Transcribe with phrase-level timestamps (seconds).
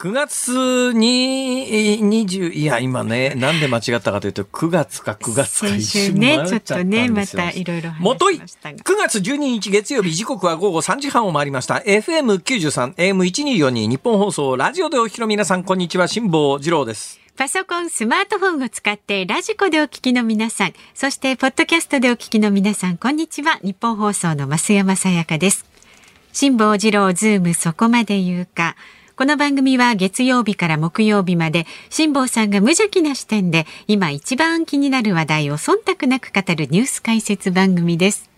[0.00, 8.96] 9月に20、いや、今ね、なんで間違ったかというと、9月か9月か先一週ね、ちょっとね、またいろいろ話もといしましたが9。
[8.96, 11.74] 月12日月曜日時刻は午後3時半を回りました。
[11.84, 17.20] FM93、AM1242 日本放送、ラジオでお聞きの皆さん、こんにちは、辛坊治郎です。
[17.36, 23.58] パソコン、スマートフォンを使ってラジコでお聞きの皆さん、そしてポッドキャストでお聞きの皆さん、こんにちは。
[23.62, 25.66] 日本放送の増山さやかです。
[26.32, 28.76] 辛坊治郎ズームそこまで言うか。
[29.20, 38.30] この番組は月曜日から木曜日まで辛坊さんが無邪気な視点で今一番気になる話題を忖度なく語るニュース解説番組です。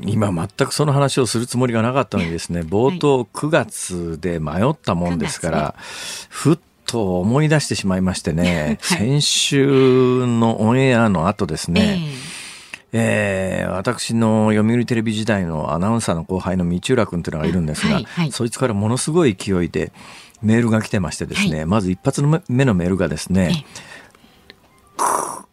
[0.00, 5.74] 今全くその話をするつもりがなかったのにですね、冒頭9月で迷ったもんですから、
[6.30, 8.98] ふっと思い出してしまいましてね、はい。
[8.98, 12.35] 先週のオンエアの後ですね、え
[12.92, 19.92] えー私の読売テレビ時代のアナウンサーの後輩の道浦君というのがいるんですが、はいはいそいつからものすごい勢いで
[20.42, 23.64] メールが来てましてですね、まず一発の目のメールがですね、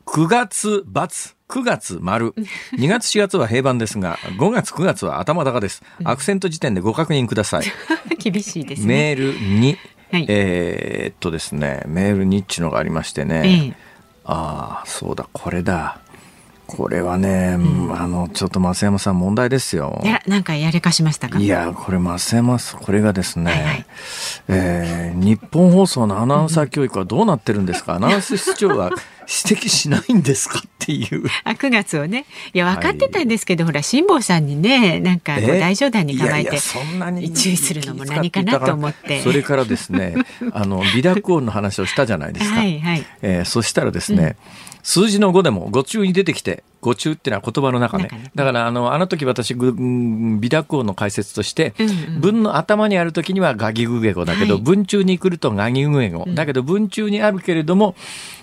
[0.05, 2.33] 9月×、9月丸、
[2.77, 5.83] 2月4月は平板ですが、5月9月は頭高です。
[6.03, 7.65] アクセント時点でご確認ください。
[8.11, 8.87] え 厳しいですね。
[8.87, 9.77] メールに、
[10.11, 13.93] はいえーっとですね、メールにっちのがありましてね、ええ
[14.25, 15.99] ああ、そうだ、これだ。
[16.75, 17.53] これはね、
[17.95, 20.01] あの、ちょっと増山さん問題ですよ。
[20.03, 21.39] やらなんかやれかしましたか？
[21.39, 23.85] いや、これ増山さん、これがですね、はいはい。
[24.49, 28.89] えー日本放送のアナウンサー教育はどうなってるんですか、アナウンス室長は
[29.47, 30.59] 指摘しないんですか？
[30.59, 31.23] っていう。
[31.43, 32.25] あ9月をね。
[32.53, 39.21] いや分かってたんですけど、ほら辛坊さんにねなんか大冗談に構えて注意するのも何かなと思って。
[39.21, 40.15] それからですね
[40.51, 43.05] あの微濁音の話をしたじゃないですか、はいはい。
[43.21, 44.35] えーそしたらですね、
[44.83, 51.73] 数字の5でも語中に出てきて語中っていうのは言葉の中ねだからあのあの時私ぐうん微濁音の解説として、
[52.19, 57.95] 文の頭にある時にはガギグゲ語だけど、はい文中に来るとガギグゲ語、だけど文中にあるけれども、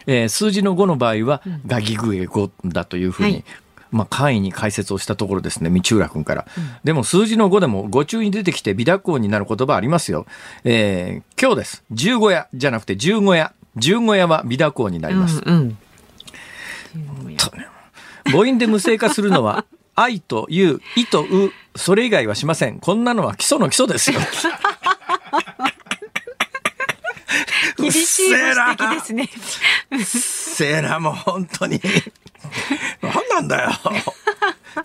[0.07, 3.45] えー数字の5の場合はガギグゲ語だというふうに、はい
[3.91, 6.47] まあ、簡易に解説をしたところですね、道浦君から。
[6.85, 10.27] でも数字の5でも語中に出てきて微濁音になる言葉ありますよ。
[10.65, 11.85] えー今日です。
[11.91, 13.53] 十五夜じゃなくて十五夜。
[13.77, 15.43] 十五夜は微濁音になります。
[15.45, 15.79] うんうん
[18.25, 19.65] 母音で無声化するのは、
[19.95, 22.79] 愛という、いとう、それ以外はしません。
[22.79, 24.21] こんなのは基礎の基礎ですよ。
[27.77, 29.29] 厳しいご指摘ですね
[30.05, 31.81] せえな、もう本当に。
[33.03, 33.71] 何なんだよ。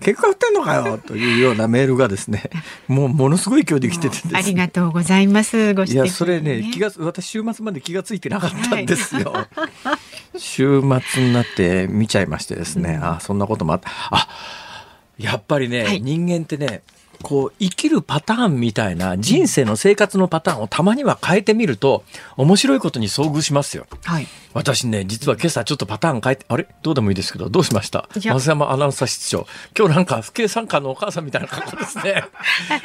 [0.02, 2.50] 結果売ってんのかよというようなメールがですね、
[2.88, 9.34] もうものすごい勢いで来ててですねありがとうございますご指摘いや、それね、気が、私週末まで気がついてなかったんですよ。
[10.40, 13.90] 週末になって見ちゃいましてですね、あ、そんなこともあった。
[14.12, 14.28] あ、
[15.18, 16.84] やっぱりね、はい人間ってね、
[17.22, 22.04] こう、生きるパターンみたいな人生の生活のパターンをたまには変えてみると、
[22.38, 23.88] 面白いことに遭遇しますよ。
[24.04, 26.66] はい私ね、実は今朝ちょっとパターン変えて、あれ？
[26.82, 28.08] どうでもいいですけど、どうしました？
[28.16, 28.34] いや。
[28.34, 29.46] 増山アナウンサー室長。
[29.78, 31.86] 今日なんか、不敬参加のお母さんみたいな格好で。
[31.86, 32.24] すね。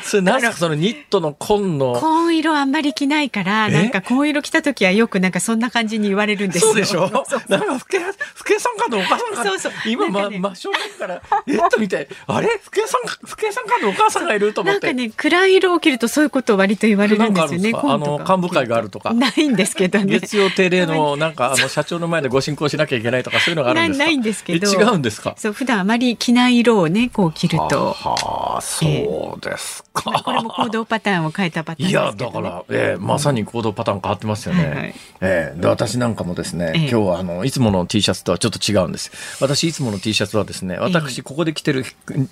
[0.03, 3.71] それなんかそのニットの紺の、紺色あんまり着ないからえ？
[3.71, 6.73] なんか紺色着た時はよくなんかそんな感じに言われるんですよ。
[6.73, 7.03] そうでしょ？
[7.49, 7.99] なんか、不敬、
[8.35, 9.73] 不敬参加のお母さんが、そうそう。
[9.87, 11.55] 今、ね真正面から、 え？
[11.55, 12.49] っと見て、あれ？
[12.65, 14.87] 不敬参加、不敬参加のお母さんがいると思って。
[14.89, 19.15] なんかね暗い色を着るとそういうことを割と言われるんですよねあの幹部会があるとか。
[19.15, 20.07] ないんですけどね。
[20.19, 24.05] 月曜定例の、なんか、あの、社長の前でご進行しなきゃいけないとか、そういうのがあるんですか？
[24.05, 24.69] ないんですけど。
[24.69, 25.35] え違うんですか？
[25.37, 27.93] そう普段あまり着ない色をねこう着ると。
[27.93, 30.11] はあ、そうですか。
[30.11, 34.65] まあこれも行動パターンを変えたパターンいや、だから、えーまさに行動パターン変わってますよね。
[34.67, 34.95] はいはい。
[35.21, 36.81] えーで、私なんかもですね、ええ。
[36.83, 39.11] 今日はあの、いつもの T シャツとはちょっと違うんです。
[39.41, 41.85] 私、いつもの T シャツはですね、私、ここで着てる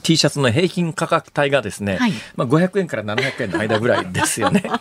[0.03, 2.13] T シャツの平均価格帯がですね、はい。
[2.37, 4.63] まあ、500円から700円の間ぐらいですよね。
[4.69, 4.75] ま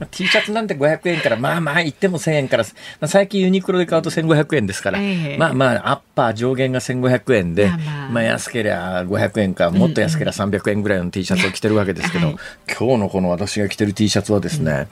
[0.00, 5.36] あ T シャツなんて500円から、まあまあ、言っても1000円から、まあ、最近ユニクロで買うと1500円ですから、ええ。
[5.38, 8.08] まあまあ、アッパー上限が1500円で、まあまあ。
[8.10, 12.36] まあ安ければ500円か、もっと安ければ300円ぐらいの T シャツを着てるわけですけど、 はい。
[12.68, 14.88] 今日のこの私が着てる T シャツはですね、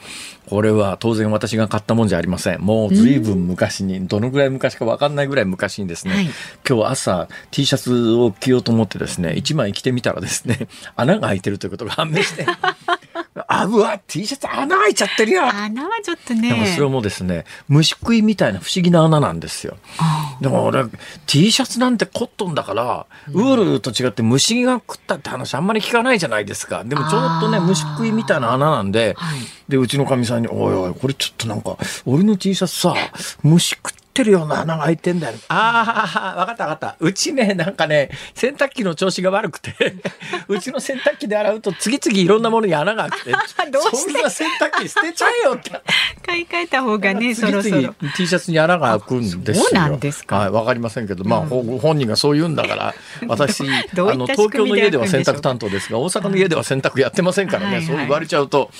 [0.47, 2.61] これは当然私が買ったもんじゃありません。
[2.61, 6.31] もう随分昔に、どのぐらい昔かわかんないぐらい昔にですね、はい
[6.69, 12.47] 今日朝 T シャツを着ようと思ってですね、1枚着てみたらですね、穴が開いてるということが判明して、
[13.49, 19.77] あ、うわ、T シャツ穴開いちゃってるよ穴はちょっとでもねそれもですね、虫食いみたいな不思議な穴なんですよ。
[19.99, 20.85] あでも俺
[21.27, 26.85] T シャツなんてコットンだから、ウールと違って虫が食ったって話あんまり聞かないじゃないですか。
[26.85, 29.41] でもちょっとね虫食いみたいな穴なんで、はい。
[29.69, 32.95] でうちのかみさんに「おいおいこれちょっとなんか俺の T シャツさ
[33.43, 35.39] 虫食ってってるような穴が開いてんだよ。
[35.49, 36.97] ああ、わかったわかった。
[37.01, 39.73] うちね、なんかね、洗濯機の調子が悪くて、
[40.49, 43.33] うちの洗濯機で洗うと次々いろんなものに穴が開くて、
[43.71, 44.13] どうして？
[44.13, 45.71] そんな洗濯機捨てちゃえよって。
[46.27, 47.95] 買い替えた方がね、そろそ次ろ。
[48.01, 49.65] 々 T シャツに穴が開くんですよ。
[49.65, 52.95] そうなんですかはい、わかりませんけど、まあ、ほ本人がそう言うんだから、
[53.29, 58.71] 私、あの、東京の家では洗濯担当ですが、大阪の家では洗濯やってませんからね、はいはいそう言われちゃうと、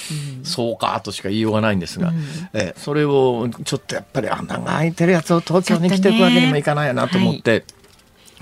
[0.45, 2.13] そうかとしか言いようがないんですが、
[2.53, 7.65] えそれをちょっとやっぱり穴が開いてるやつを東京に来ていくわけにもいかないよなと思って。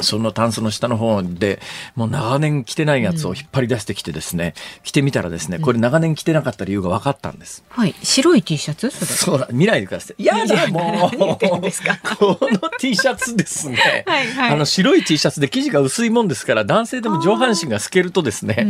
[0.01, 1.61] そのタンスの下の方で、
[1.95, 7.65] もう長年着てないやつを引っ張り出してきてですね、着てみたらですね、これ長年着てなかった理由が分かったんです。
[7.69, 7.95] はい。
[8.03, 8.91] 白い T シャツ？
[8.91, 10.23] そうだ、見ないでください。
[10.23, 11.17] いやだ、もう。
[11.17, 14.05] この T シャツですね。
[14.07, 18.69] はいはいあの、白い T シャツで生地が薄いもんですから、男性でも上半身が透けるとですね、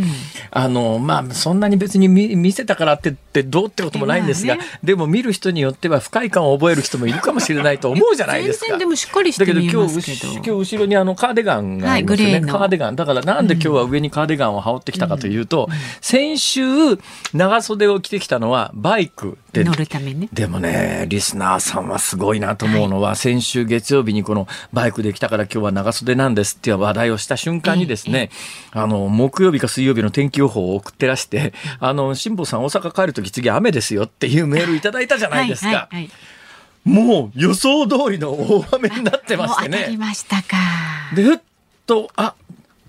[0.51, 8.67] あの、まあ、そんなに別に見見せたからってってどうってこともないんですが、まあねでも見る人によっては不快感を覚える人もいるかもしれないと思うじゃないですか。
[8.67, 10.33] 全然でもしっかりしてだけど見え今日ますけど。
[10.35, 12.97] 今日後ろにあのカーディガンがありますよね、はいカーディガン。
[12.97, 15.69] だからなんで今日は上にカーディガンを羽織ってきたかというと、
[16.01, 16.63] 先週
[17.35, 19.65] 長袖を着てきたのはバイクで。
[19.65, 20.29] 乗るためね。
[20.33, 28.31] でもね、リスナーさんはすごいなと思うのは、先週月曜日にこのバイクで来たから今日は長袖なんですっていう話題をした瞬間にですね、
[28.73, 35.67] あの、木曜日か水曜日の天気予報を送ってらして、あの、辛坊さん大阪帰るとき次雨ですよっていうメールいただいたじゃないですか。
[35.67, 36.11] はいはいはい
[36.89, 39.95] もう予想通りの大雨になってましてね。
[39.99, 40.57] ましたか。
[41.15, 41.39] で、ふっ
[41.87, 42.35] と、あ、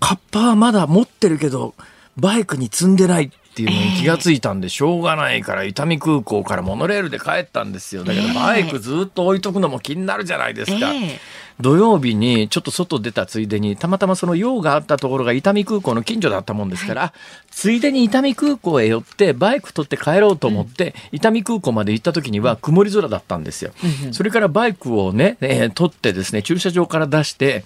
[0.00, 1.74] カッパはまだ持ってるけど、
[2.16, 8.04] バイクに積んでないっていうのに気がついたんで、しょうがないから、伊丹空港からモノレールで帰ったんですよ。
[8.04, 10.92] だけど、ええバイクずっと置いとくのも気になるじゃないですか。
[10.92, 11.20] ええ
[11.60, 17.12] 土曜日にちょっと外出たついでに、たまたまその用があったところが伊丹空港の近所だったもんですから、
[17.50, 23.72] ついでに伊丹空港へ寄って、バイク取って帰ろうと思って、伊丹空港まで行った時には曇り空だったんですよ。
[24.12, 27.64] それからバイクをね、えー取ってですね、駐車場から出して、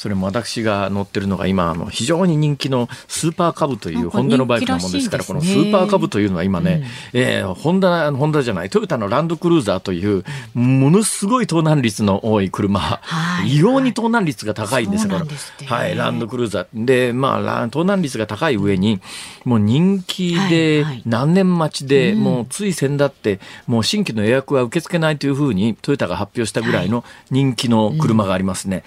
[0.00, 10.24] それも私が乗ってるのが今、あの、非常に人気のスーパーカブというホンダのバイクなもんですから、このスーパーカブというのは今ね、えーホンダ、ホンダじゃない、トヨタのランドクルーザーという、
[10.54, 13.50] ものすごい盗難率の多い車、はい。
[13.50, 15.26] 異様に盗難率が高いんですよ、そうこれ。
[15.26, 15.66] なんですって。
[15.66, 16.84] はい、ランドクルーザー。
[16.86, 19.00] で、まあラ、盗難率が高い上に、
[19.44, 28.82] もう人気で何年待ちで、もうつい先だって、もう新規の予約は受け付けないというふうに、トヨタが発表したぐらいの人気の車がありますね。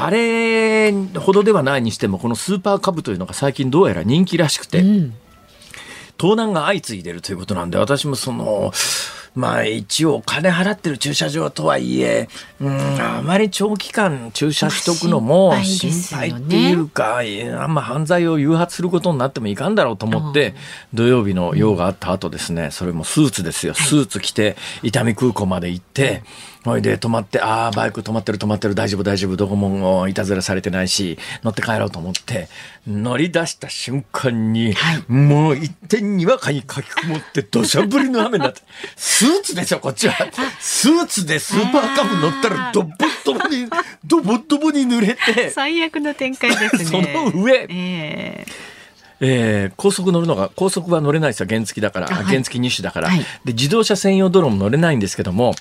[0.00, 5.14] あれほどではないにしても、このスーパーカブというのが最近どうやら人気らしくて、うん。
[6.16, 8.72] 盗難が相次いでるということなんで、私もその、
[9.34, 12.28] まあ一応お金払ってる駐車場とはいえ、
[12.60, 20.54] うん、あまり長期間駐車しとくのもまあ心心配っていうか、いやあんま犯罪を誘発することになってもいかんだろうと思って、
[20.92, 23.74] 土曜日の用があった後ですね、それもスーツですよ。
[23.74, 26.24] スーツ着て、伊丹空港まで行って、
[26.64, 32.48] ほいで止まって、ああ、バイク止まってる止まってる、大丈夫大丈夫、どこもいたずらされてないし、乗って帰ろうと思って、
[32.86, 34.74] 乗り出した瞬間に、
[35.06, 38.60] もう一点にわかに書き込もって、土砂降りの雨になって、
[38.96, 40.14] スーツですよ、こっちは。
[40.58, 42.94] スーツでスーパーカブ乗ったら、ドボッ
[43.24, 43.66] ドボに、
[44.04, 46.84] ドボッドボに濡れて、 最悪の展開ですね。
[47.32, 47.54] その上。
[47.54, 48.46] ええ。
[49.20, 52.24] えー高速乗るのが、高速は乗れないですよ、原付だから、あはい。
[52.24, 53.18] 原付2種だから、はい。
[53.44, 55.54] で、自動車専用道路も乗れないんですけども、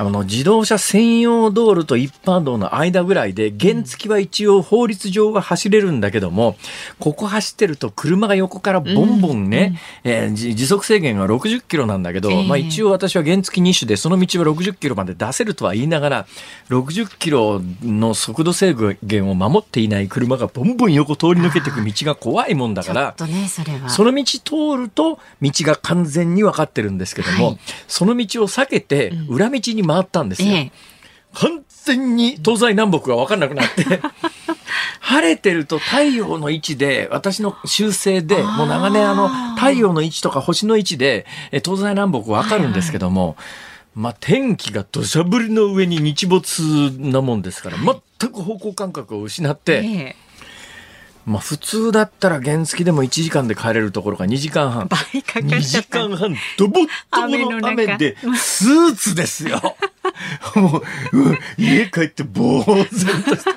[0.00, 6.56] あの、自動車専用道路と一般道の間ぐらいで、原付は一応法律上は走れるんだけども、
[7.00, 12.46] ここ走ってると車が横からボンボンね、え時速制限が60キロなんだけど、ええ。
[12.46, 16.26] まあ一応私は原付2種で、その道は60キロまで出せるとは言いながら、
[16.68, 23.14] 60キロの速度制限を守っていない車がボンボン横通り抜けていく道が怖いもんだから
[23.88, 27.58] その道通ると道が完全に分かってるんですけども、はい。
[27.88, 30.48] その道を避けて裏道に回ったんですよ。
[30.50, 30.72] ええ。
[31.34, 33.84] 完全に東西南北が分かんなくなって、
[35.00, 43.36] 晴れてると太陽の位置で、私の修正で、もう長年あの、太陽の位置とか星の位置で、え東西南北分かるんですけども、
[43.94, 50.27] まあ、天気が土砂降りの上に日没なもんですから、全く方向感覚を失って、ええ
[51.28, 54.88] まあ普通だったら原付でも1時間で帰れるところが2時間半。
[54.88, 56.08] 倍かか2時っちゃった。
[56.08, 59.60] 間半、ドボッドボの雨で、スーツですよ。
[60.56, 60.82] も
[61.12, 63.50] う、うん家帰って呆然として。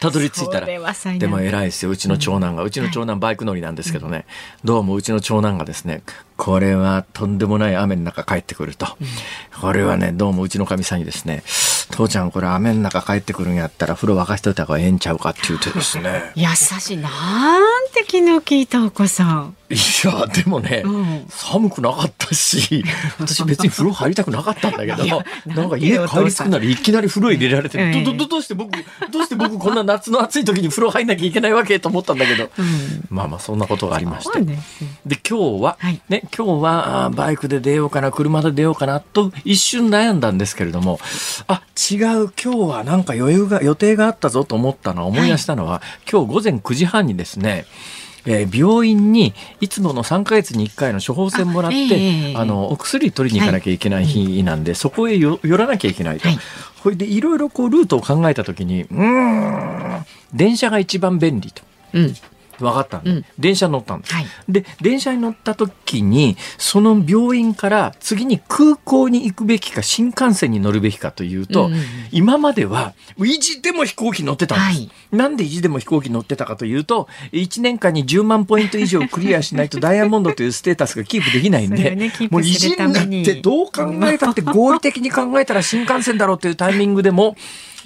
[0.00, 0.66] たどり着いたら。
[0.66, 2.62] 難でも偉いですよ、うちの長男が。
[2.62, 4.24] うちの長男バイク乗りなんですけどね。
[4.64, 6.02] どうもうちの長男がですね、
[6.42, 8.86] これはとんでもない雨の中帰ってくると。
[9.60, 11.44] これはね、どうもうちのかみさんにですね、
[11.92, 16.32] 父ちゃんこれ雨の中帰ってくるんやったら風呂沸かしといた方がええんちゃうかって言うてですね。
[16.34, 16.96] 優しい。
[16.96, 17.08] な
[17.60, 17.62] ん
[17.94, 19.54] て昨日聞いたお子さん。
[19.70, 22.84] いや、でもね、うん寒くなかったし、
[23.18, 28.72] 私別に風呂入りたくなかったんだけどなんか家帰り着くならいきなり風呂入れられて、ええど、ど、どどうして僕、
[29.10, 31.78] どうして僕 こんな夏の暑い時に風呂入んなきゃいけないわけ？
[31.78, 34.40] と思ったんだけど、うんまあまあそんなことがありまして。
[35.06, 40.98] で今日は、はいね、今日はあーバイクで出ようかな、車で出ようかな、と一瞬悩んだんですけれども、
[41.46, 47.66] あ、違う、今日はなんか余裕が、予定があったぞと思ったのは、思い出したのは、今日午前9時半にですね、
[48.24, 52.30] えー病院にいつもの3ヶ月に1回の処方箋もらってあ、あえ。
[52.36, 56.28] えのお薬取りに行かなきゃいけない日なんで、そこへよ寄らなきゃいけないと。
[56.28, 56.38] はい。
[56.82, 61.62] これでいろいろこうルートを考えた時にうーん電車が一番便利と。
[61.94, 62.14] うん
[62.62, 63.24] 分かったんで、うん。
[63.38, 64.14] 電車に乗ったんです。
[64.14, 64.26] はい。
[64.48, 71.72] で電車に乗った時にその病院から次に空港に行くべきか新幹線に乗るべきかというと、うん
[72.10, 75.16] 今までは意地でも飛行機乗ってたんです、はい。
[75.16, 82.12] なんで意地でも飛行機乗ってたかというと1年間に10万ポイント以上クリアしないとダイヤモンドというステータスがキープできないんで、をね。
[82.30, 87.36] もう意地になってどう考えたって合理的に考えたら新幹線だろうというタイミングでも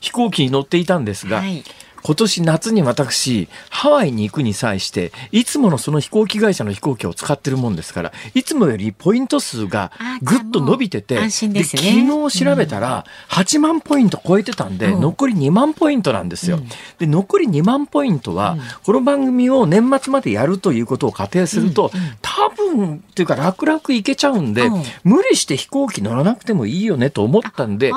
[0.01, 1.65] 飛行機に乗っていたんですが、はい
[2.07, 11.83] 今年夏に私ハワイに行くに際していつものその飛行機会社の飛行機を使ってるもんですからいつもよりポイント数があぐっと伸びてて安心ですね。
[11.83, 15.01] 昨日調べたら8万ポイント超えてたんで、うん。
[15.01, 16.59] 残り2万ポイントなんですよ。
[16.59, 16.69] うん。
[16.99, 18.61] で残り2万ポイントは、うん。
[18.85, 21.91] この番組を年末までやるということを仮定すると、
[22.23, 24.83] 多分っていうか楽々いけちゃうんで、うん。
[25.05, 27.93] 無理して飛行機乗らなくてもいいよねと思ったんで。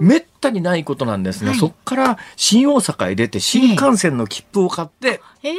[0.00, 1.58] めったにないことなんですが、はい。
[1.58, 5.54] そこから新大阪へ出て新幹線の切符を買って、えー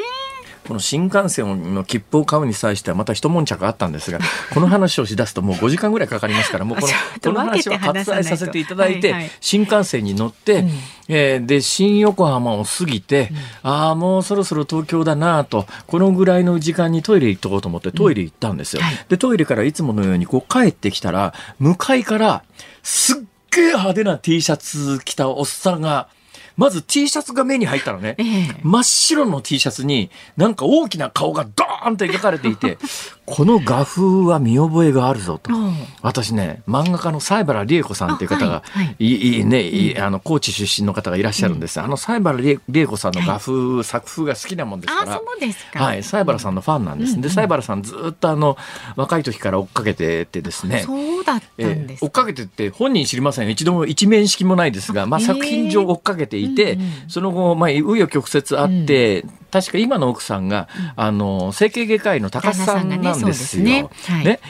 [0.68, 4.20] この新幹線の切符を買うに際してはまた一悶着あったんですが、
[4.54, 9.32] この話をしだすともう5時間ぐらいかかりますから、もうこのこの話は割愛させていただいて、はいはい。
[9.42, 10.72] 新幹線に乗って、うん。
[11.10, 18.82] えーで、新横浜を過ぎて、ああ、もうそろそろ東京だなと、このぐらいの時間にトイレ行っとこうと思ってトイレ行ったんですよ。
[18.82, 19.06] はい。
[19.10, 22.44] で、トイレからいつものようにこう帰ってきたら、向かいから、
[22.84, 23.18] すっ
[23.56, 26.10] げえ派手な T シャツ着たおっさんが、
[26.56, 28.16] まず T シャツが目に入ったのね。
[28.18, 32.78] ええ真っ白の T シャツになんか大きな顔がドーンと描かれていて
[33.26, 35.54] この画風は見覚えがあるぞと。
[35.54, 35.74] うん。
[36.02, 38.96] 私ね漫画家の西原理恵子さんっていう方が、あはいはい。
[39.00, 45.86] いいいね、いいあの高知出身の方がいらっしゃるんです、あの西原理恵子さんの画風、作風が好きなもんですから。
[45.86, 48.58] はい、西原さんのファンなんです、で西原さんずっとあの
[48.96, 50.84] 若い時から追っかけててですね。
[50.86, 53.52] そうだったんですえー追っかけてって本人知りませんよ。
[53.52, 63.64] 一度も一面識もないですが、まあ、作品上追っかけていて、うんうんその後、まあ、紆余曲折あって、確か今の奥さんが、あの整形外科医の高須さんなんですよ。
[63.66, 63.90] ね。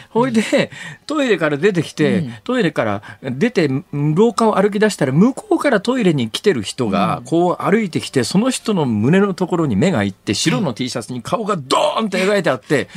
[0.09, 0.71] ほいで
[1.05, 2.33] トイレから出てきて、うん。
[2.43, 12.89] トイレから出て廊下を歩き出したら向こうからトイレに来てる人がこう歩いてきてその人の胸のところに目がいって白の T シャツに顔がドーンと描いてあって、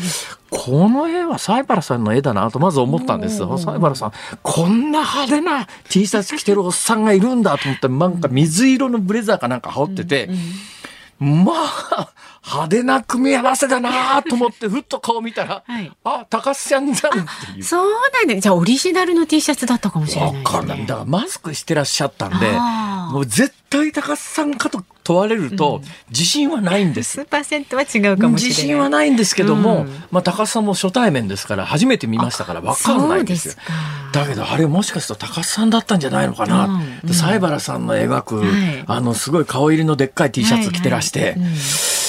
[0.50, 3.48] この絵は西原さんの絵だなとまず思ったんですよ。
[3.58, 10.30] 西原さん、こんな派手な T シャツ着てるおっさんがいるんだと思って、なんか水色のブレザーかなんか羽織ってて、
[11.18, 12.12] まあ、
[12.46, 15.90] 派手な組み合わせだなと思って、ふっと顔見たら、はい。
[16.04, 17.64] あ、高須ちゃんじゃんっていう。
[17.64, 20.42] そうなんですじゃあオリジナルの T シャツだったかもしれないね。
[20.44, 20.86] かんない。
[20.86, 20.94] だ。
[20.94, 22.46] からマスクしてらっしゃったんで
[23.12, 27.16] もう絶対高須さんかと問われると、自信はないんです。
[27.16, 27.24] 数。
[27.24, 28.48] パーセントは違うかもしれない。
[28.48, 30.04] 自信はないんですけども、うん。
[30.12, 33.54] まあ高須さんも初対面ですから初めて見ましたからわかんないんですよ
[34.12, 37.00] だけどあれもしかすると高須さんだったんじゃないのかな、うん。
[37.00, 38.84] で西原さんの描く、はい。
[38.86, 41.40] あのすごい顔入りのでっかい T シャツ着てらして、はいはい。
[41.40, 42.05] うん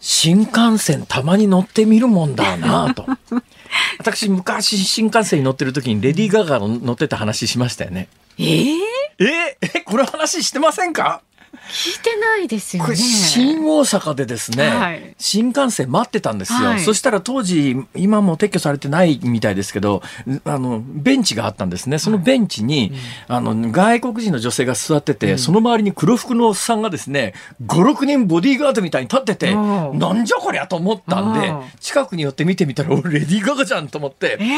[0.00, 3.06] 新幹線たまに乗ってみるもんだなと。
[3.98, 8.08] 私昔新幹線に乗ってる時にレディー・ガガの乗ってた話しましたよね。
[8.38, 8.76] えー？
[9.20, 11.22] ええこの話してませんか？
[11.68, 12.96] 聞いてないですよね。
[12.96, 15.14] 新大阪でですね、はい。
[15.18, 16.80] 新幹線待ってたんですよ、はい。
[16.80, 20.02] そしたら当時今も撤去されてないみたいですけど
[20.44, 21.98] あのベンチがあったんですね。
[21.98, 22.92] そのベンチに、
[23.28, 27.34] あの外国人の女性が座ってて、その周りに黒服のおっさんがですね
[27.66, 29.94] 56人ボディーガードみたいに立っててう。
[29.94, 31.52] んなんじゃこりゃと思ったんでう。
[31.52, 34.48] ん近くに寄って見てみたら俺レディー・ガガじゃんと思って、えー。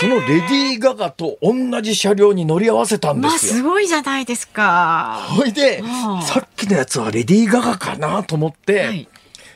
[0.00, 3.52] そのレディー・ガガと同じ車両に乗り合わせたんでまあすよ。
[3.54, 9.08] すごいじゃないですかほいでうんさっきのやつはレディー・ガガかなと思って、はい。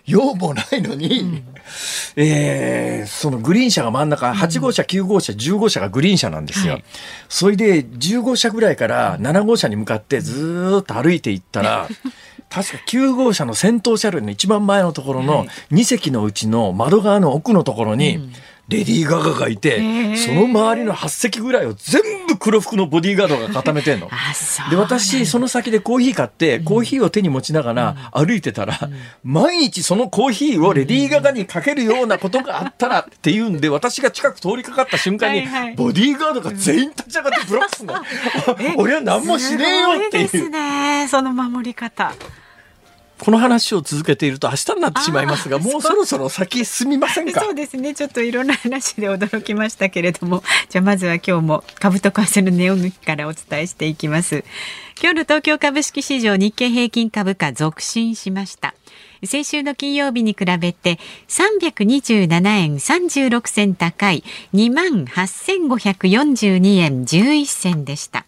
[0.06, 1.44] 用もないのに、
[2.16, 6.75] えーそのグリーン車が真ん中、8号車、9号車、10号車がグリーン車なんですよ。
[6.75, 6.85] はい。
[7.28, 11.88] それで10号車ぐらいから7号車に向かってずーっと歩いていったら、
[12.50, 15.49] 確か9号車の先頭車両の一番前のところのはい。
[15.73, 18.32] 2席のうちの窓側の奥のところに、
[18.69, 24.09] レディー・ガガがいて、その周りの8席ぐらいを全部黒服のボディーガードが固めてんの。
[24.71, 28.78] で、私、その先でコーヒー買って、コーヒーを手に持ちながら歩いてたら、
[29.25, 35.42] 毎日そのコーヒーをレディー・ガガにかけるようなことがあったらっていうんで、私が近く通りかかった瞬間に、
[35.76, 37.95] ボディーガードが全員立ち上がってブロックするの。
[38.78, 40.28] 俺は何もしねえよっていう。
[40.33, 42.14] ですね、その守り方。
[43.25, 47.41] この話を続けていると明日になってしまいますがもうそろそろ先進みませんか？
[47.41, 47.95] そうですね。
[47.95, 50.43] ちょっといろんな話で驚きましたけれども。
[50.69, 54.45] じゃあまずは今日も株と為替の値動きからお伝えしていきます。
[55.00, 58.75] 今日の東京株式市場日経平均株価続伸しました。
[59.25, 60.99] 先週の金曜日に比べて
[61.29, 68.26] 327円36銭高い2万8542円11銭でした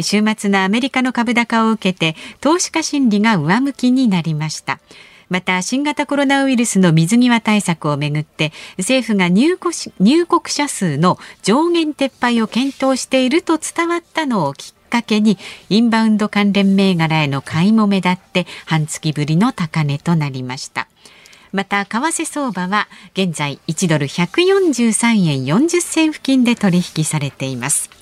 [0.00, 4.80] 週末のアメリカの株高を受けて投資家心理が上向きになりました。
[5.28, 20.88] また新型コロナウイルスの水際対策をめぐって政府が入国入国者数の上限撤廃を検討していると伝わったのをきっかけにインバウンド関連銘柄への買いも目立って半月ぶりの高値となりました。
[21.52, 27.99] また為替相場は現在1ドル143円40銭付近で取引されています。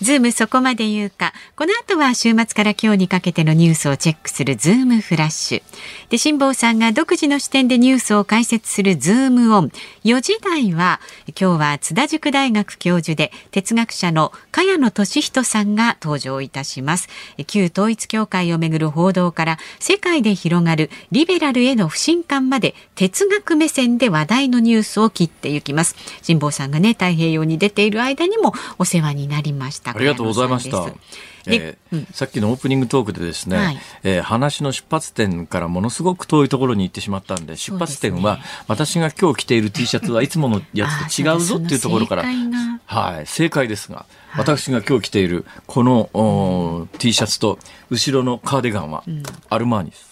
[0.00, 1.32] ズームそこまで言うか。
[1.56, 5.62] この後は週末から今日にかけてのニュースをチェックするズームフラッシュ。
[6.10, 9.72] で、辛坊さんが独自の視点でニュースを解説するズームオン。
[10.04, 17.08] 4時台は、今日は津田塾大学教授で哲学者の茅野俊人さんが登場いたします。
[17.48, 25.96] 旧統一教会をめぐる報道から世界で広がるリベラルへの不信感まで哲学目線で話題のニュースを切っていきます。
[26.22, 29.87] 辛坊さんがね、太平洋に出ている間にもお世話になりました。
[29.94, 30.90] ありがとうございました。
[31.50, 42.24] えーうん、さっきのオープニングトークでですね、はい、えー、話の出発点からものすごく遠いところに行ってしまったんで出発点は、私が今日着ている T シャツはいつものやつと違うぞっていうところから
[42.84, 44.04] はい、正解ですが、
[44.36, 49.04] 私が今日着ているこの、うん、T シャツと後ろのカーディガンは
[49.48, 50.08] アルマーニです。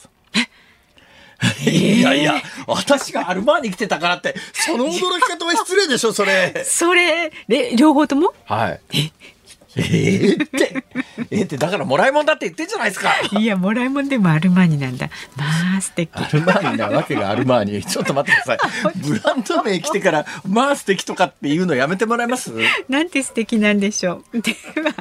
[1.68, 6.64] いやいや、私がアルマーニ着てたからって、その驚き方は失礼でしょ、それ。
[6.64, 8.32] それ、で、両方とも？
[8.46, 8.80] はい。
[9.76, 10.84] えー、って、
[11.30, 13.12] えー、って、だからもらいもんだって言ってんじゃないですか。
[13.38, 15.10] いや、もらいもんでもアルマーニなんだ。
[15.36, 16.10] まあ、素敵。
[16.14, 17.84] アルマーニなわけがアルマーニ。
[17.84, 18.92] ちょっと待ってください。
[18.96, 22.52] ブランド名来てから、まあ素敵とかっていうのやめてもらえます？
[22.88, 24.40] なんて素敵なんでしょう。
[24.40, 24.94] では、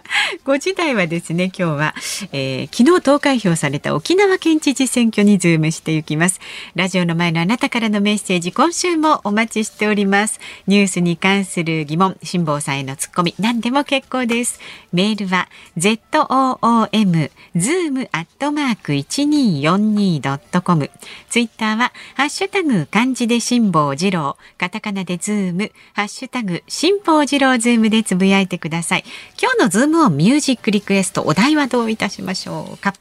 [0.43, 1.95] 5時台はですね、今日は、
[2.33, 6.39] えー、昨日投開票された沖縄県知事選挙にズームしていきます。
[6.75, 10.39] ラジオの前のあなたからのメッセージ、今週もお待ちしております。
[10.67, 14.59] ニュースに関する疑問、辛坊さんへのツッコミ、何でも結構です。
[14.93, 20.89] メールは zoom zoom アットマーク一二四二ドットコム。
[21.29, 29.03] ツイッターはハッシュタグ漢字で辛坊治郎、カタカナでズーム、ハッシュタグ辛坊治郎ズームでつぶやいてください。
[29.41, 32.93] 今日のズームをミュージックリクエストお題はどういたしましょうか？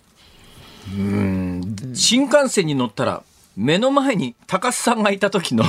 [0.92, 3.22] うん新幹線に乗ったら
[3.56, 5.64] 目の前に高須さんがいた時の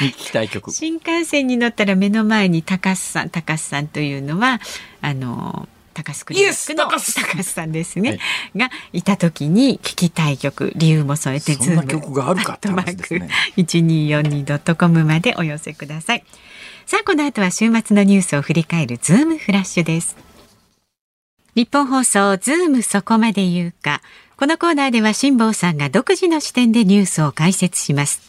[0.00, 4.60] に聞きたい曲新幹線に乗ったら目の前に高須さん高須さんというのは
[5.00, 7.42] あの高須クリニックの高須。
[7.42, 8.20] さんですね、はい、
[8.56, 13.28] がいた時に聞きたい曲理由も添えてそんな曲があるかって話ですね。
[13.56, 16.24] 一二四二ドットコムまでお寄せください。
[16.86, 20.16] さあこの後は週末のニュースを振り返るズームフラッシュです。
[21.54, 24.00] ニッポン放送ズームそこまで言うか
[24.38, 28.20] このコーナーでは辛坊さんが独自の視点でニュースを解説します。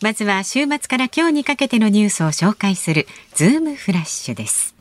[0.00, 4.76] まずは週末から今日にかけてのニュースを紹介するズームフラッシュです。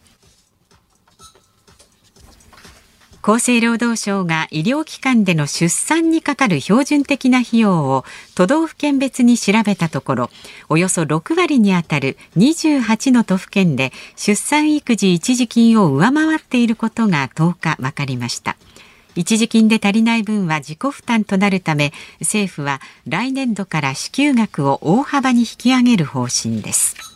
[3.23, 10.29] 厚生労働省が医療機関での出産にかかる標準的な費用を都道府県別に調べたところ
[10.69, 18.57] およそ6割にあたる28の都府県で出産育児一時金を上回っていることが10日分かりました
[19.15, 27.15] 一時金で足りない分は自己負担となるため政府は来年度から支給額を大幅に引き上げる方針です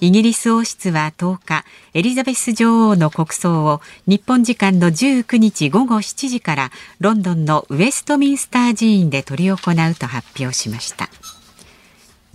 [0.00, 6.70] イギリス王室は10日、エリザベス女王の国葬を日本時間の19日午後7時から
[7.00, 11.08] ロンドンのウェストミンスター寺院で執り行うと発表しました。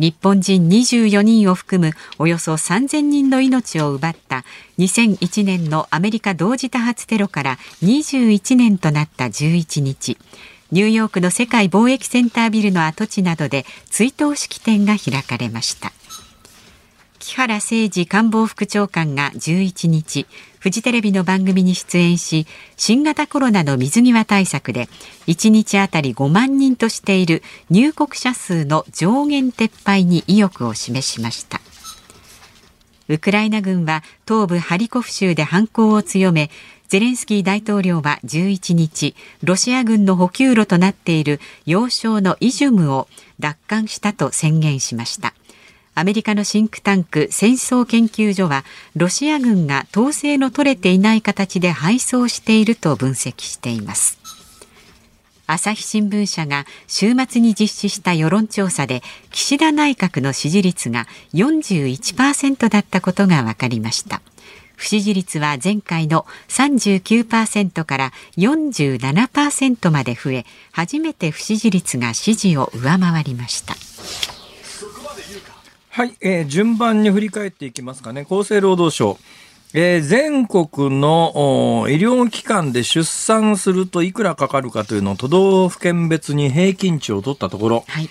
[0.02, 4.44] 日本人24人を含むおよそ3000人の命を奪った
[4.80, 10.18] 2001年のアメリカ同時多発テロから21年となった11日。
[10.72, 15.94] ニューヨークの世界貿易センタービルの跡地などで追悼式典が開かれました。
[17.32, 20.28] 木原誠二官房副長官が11日
[20.60, 24.90] フジテレビの番組に出演し新型コロナの水際対策で
[25.28, 31.62] 1日あたり5万人としている入国者数の上限撤廃に意欲を示しました。
[33.08, 36.50] ウクライナ軍は東部ハリコフ州で反攻を強め
[36.90, 43.08] ゼレンスキー大統領は11日ロシア軍の補給路となっている要衝のイジュムを
[43.40, 45.34] 奪還したと宣言しました。
[46.02, 54.18] アメリカのシンクタンク戦争研究所はロシア軍が統制の取れていない形で敗走していると分析しています。
[55.46, 64.24] 朝日新聞社が週末に実施した世論調査で岸田内閣の支持率が41%だったことが分かりました。
[64.78, 73.76] 不支持率は前回の39%から47%まで増え初めて不支持率が支持を上回りました。
[75.94, 78.22] はい、えー、順番に振り返っていきますかね。
[78.22, 79.18] 厚生労働省。
[79.74, 88.10] えー、全国の医療機関で出産するといくらかかるかというのを都道府県別に平均値を取ったところ、はい。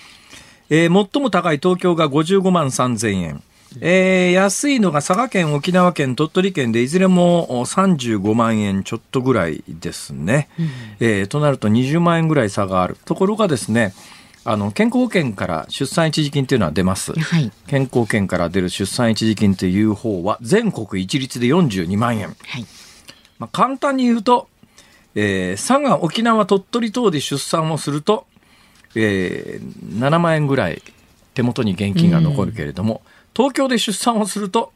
[0.69, 3.43] えー、最も高い東京が55万3000円、
[3.79, 10.67] えー、安いのが佐賀県、沖縄県、鳥取県でいずれも35万円ちょっとぐらいですね、うん、
[10.99, 12.95] えー、となると20万円ぐらい差がある。
[13.05, 13.93] ところがですね
[14.43, 22.65] あの健康保険から出産一時金というのは出ます、はい、健康保険から出る出産一時金という方は全国一律で42万円、はい、
[23.37, 24.47] まあ、簡単に言うと、
[25.13, 28.25] えー、佐賀沖縄鳥取等で出産をすると、
[28.95, 30.81] えー、7万円ぐらい
[31.35, 33.01] 手元に現金が残るけれども、
[33.33, 34.73] 東京で出産をすると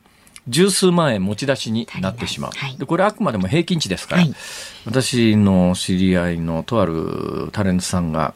[0.47, 4.33] 十数万円持ち出しになってしまう、はい、でこれあくまでも平均値ですから、はい、
[4.85, 8.33] 私の知り合いのとあるタレントさんが、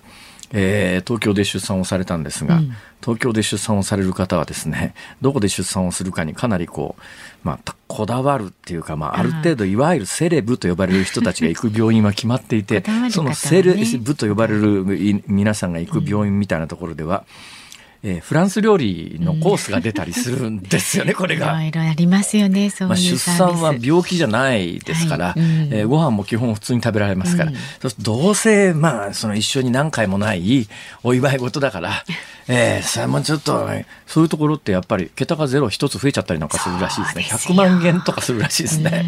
[0.52, 7.02] えー、東京で出産をされたんですが、うん、東京で出産をされる方はですね どこで出産をするかにかなりこう、
[7.44, 17.59] まあ、こだわるっていうか、まあ、ある程度いわゆるセレブと呼ばれる人たちが行く 病院は決まっていて、ね、そのセレブと呼ばれる皆さんが行く病院みたいなところでは、うん
[18.02, 21.62] えー、フランス料理のコースが出たりするんですよね、これが。
[21.64, 27.58] いろいろありますよね、そういうまあ、出産は病気じゃないですから、はいうん、えー、ご飯も基本普通に食べられますから、うん、
[28.00, 30.68] どうせ、まあ、その一緒に何回もない
[31.04, 31.92] お祝い事だから、
[32.48, 37.24] えー、それもちょっと、ね、そういうところってやっぱり桁がゼロ一つ増えちゃったりなんかするらしいですね。
[37.24, 39.06] す100万円とかするらしいですね。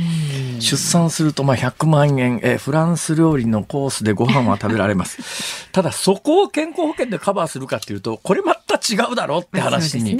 [0.59, 5.17] 出産するとまあ100万円、えー、フランス料理のコースでご飯は食べられます。
[5.73, 10.17] ただそこを健康保険でカバーするかっていうと、これまた違うだろうって話に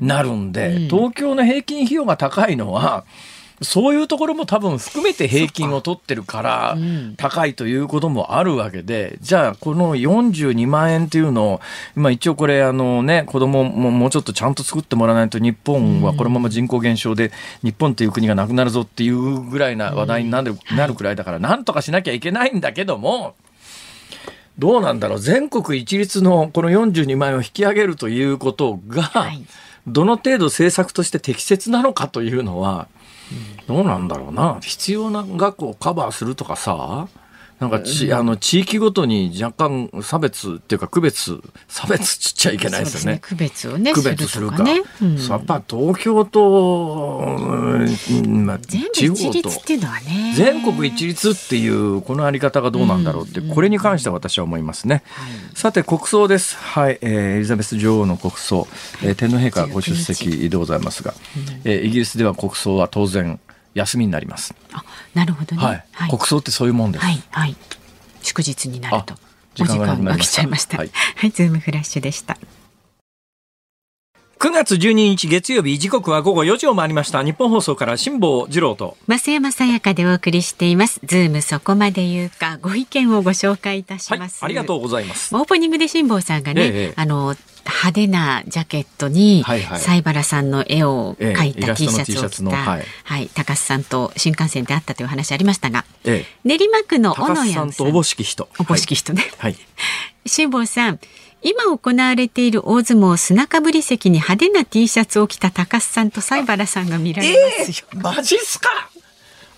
[0.00, 3.04] なるんで、東京の平均費用が高いのは、
[3.62, 6.76] そういうところも多分含めて平均を取ってるから
[7.16, 11.60] 高いということもあるわけで、じゃあこの42万円っていうのを、
[11.96, 17.30] 今一応これあのね、子供ももうちょっとちゃんと作ってもらわないと日本はこのまま人口減少で
[17.62, 23.34] 日本っていう国がなくなるぞっていうぐらいな話題になる,、なるくらいだからなんとかしなきゃいけないんだけども、
[24.58, 25.18] どうなんだろう。
[25.18, 29.10] 全国一律のこの42万円を引き上げるということが、
[29.86, 32.88] どの程度政策として適切なのかというのは、
[33.66, 34.58] どうなんだろうな。
[34.60, 37.08] 必要な額をカバーするとかさ
[37.62, 43.12] なんかち、あの地域ごとに若干差別っていうか区別差別ちっちゃいけないですよね。
[43.12, 43.18] ね。
[43.20, 44.64] 区別をね区別するか。
[44.64, 44.82] ね。
[45.00, 49.50] うん、やっぱ東京と、うんまあ、地方と。
[50.34, 55.04] 全国一律っていうこのあり方がどうなんだろうって、これに関しては私は思いますね。
[55.50, 56.56] うん、さて国葬です。
[56.56, 58.66] はい、えー、エリザベス女王の国葬、
[59.04, 61.14] えー、天皇陛下ご出席でございますが、
[61.62, 63.38] えー、イギリスでは国葬は当然
[63.74, 64.54] 休みになります。
[64.72, 65.62] あ、なるほどね。
[65.62, 65.84] はい。
[65.92, 67.04] はい、国葬ってそういうもんです。
[67.04, 67.56] はい、はい。
[68.22, 69.14] 祝日になると。
[69.54, 70.78] 時間が来ちゃいました。
[70.78, 72.38] はい、はい、ズームフラッシュでした。
[74.42, 77.22] 9月12日月曜日時刻は午後4時を回りました。
[77.22, 78.96] 日本放送から辛坊治郎と。
[79.06, 80.98] 増山さやかでお送りしています。
[81.04, 85.32] ズームそこまで言うかご意見をご紹介いたします、はい、ありがとうございます。
[85.36, 97.70] オープニングで辛坊さんがね、ええ、あの派手なジャケットに、はいはい、西原さんの絵を描いた T シャツを着た、はい、はい、高須さんと新幹線で会ったという話ありましたが、ええ、練馬区の小野谷さん。
[97.70, 98.48] とおぼしき人。
[98.58, 99.56] おぼしき人ね、はい、
[100.26, 100.98] 辛坊さん
[101.42, 107.86] 今行われている大相撲砂かぶり席に派手な T シャツを着た高須さんと西原さんが見られますよ。
[107.92, 108.68] えー、マジっすか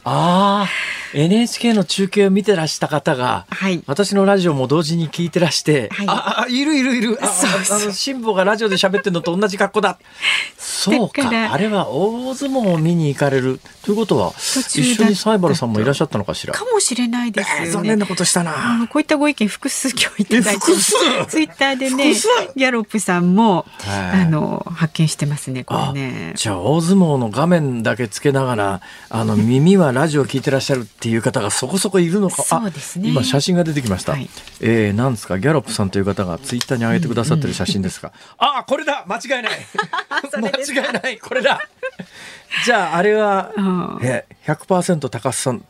[0.05, 0.69] ああ、
[1.15, 7.19] NHK の中継を見てらした方が、はい、私のラジオも同時に聞いてらして、はい、ああ、いるいるいる。
[7.23, 9.99] ああの、辛抱がラジオで喋ってるのと同じ格好だ。
[10.59, 13.61] そうか、あれは大相撲を見に行かれる。
[13.85, 16.55] ということは、一緒に西原さんもいらっしゃったのかしら？
[16.55, 18.89] かもしれないです、ねえー、残念なことしたな。
[18.91, 20.61] こういったご意見複数今日いただいて、
[21.29, 26.33] ツイッターでね、ギャロップさんも、はい、あの、発見してますね、これね。
[26.35, 32.43] じゃあ、大相撲の画面だけつけながら、あの、耳はラジオ聞いてらっしゃるっっていう方がそこそこいるのか。
[32.43, 33.11] そうですね。
[33.11, 34.13] 今写真が出てきました。
[34.13, 34.31] はい、
[34.63, 38.09] えー、なんですか、ギャロップさんという方がツイッターに上げてくださってる写真ですか？
[38.41, 39.53] うんうん、ああ、これだ間違いない
[40.41, 41.61] 間違いないこれだ
[42.65, 43.53] じゃあ、あれは、
[44.03, 45.63] え100%高須さん。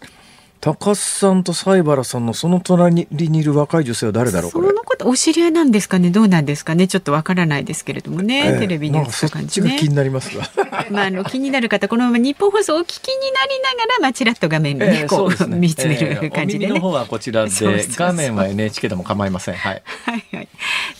[0.64, 4.50] 高須さんと西原さんのその隣にいる若い女性は誰だろう？
[4.50, 6.08] その方お知り合いなんですかね？
[6.10, 6.88] どうなんですかね？
[6.88, 9.76] ちょっとわからないですけれどもね、えー、テレビに映った感じね。
[9.78, 10.48] 気になりますが
[10.90, 17.50] まああの気になる方このまま日本放送お聞きになりながらまあちらっと画面にね、えー、こう、ね、見つめる感じでね、えー、の方はこちらで
[17.96, 19.56] 画面は NHK でも構いません。
[19.56, 19.82] はい。
[20.06, 20.48] はいはい。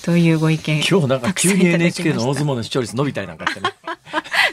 [0.02, 3.70] というご意見今日なんか急に NHK の大相撲の視聴率伸びたりなんかしてね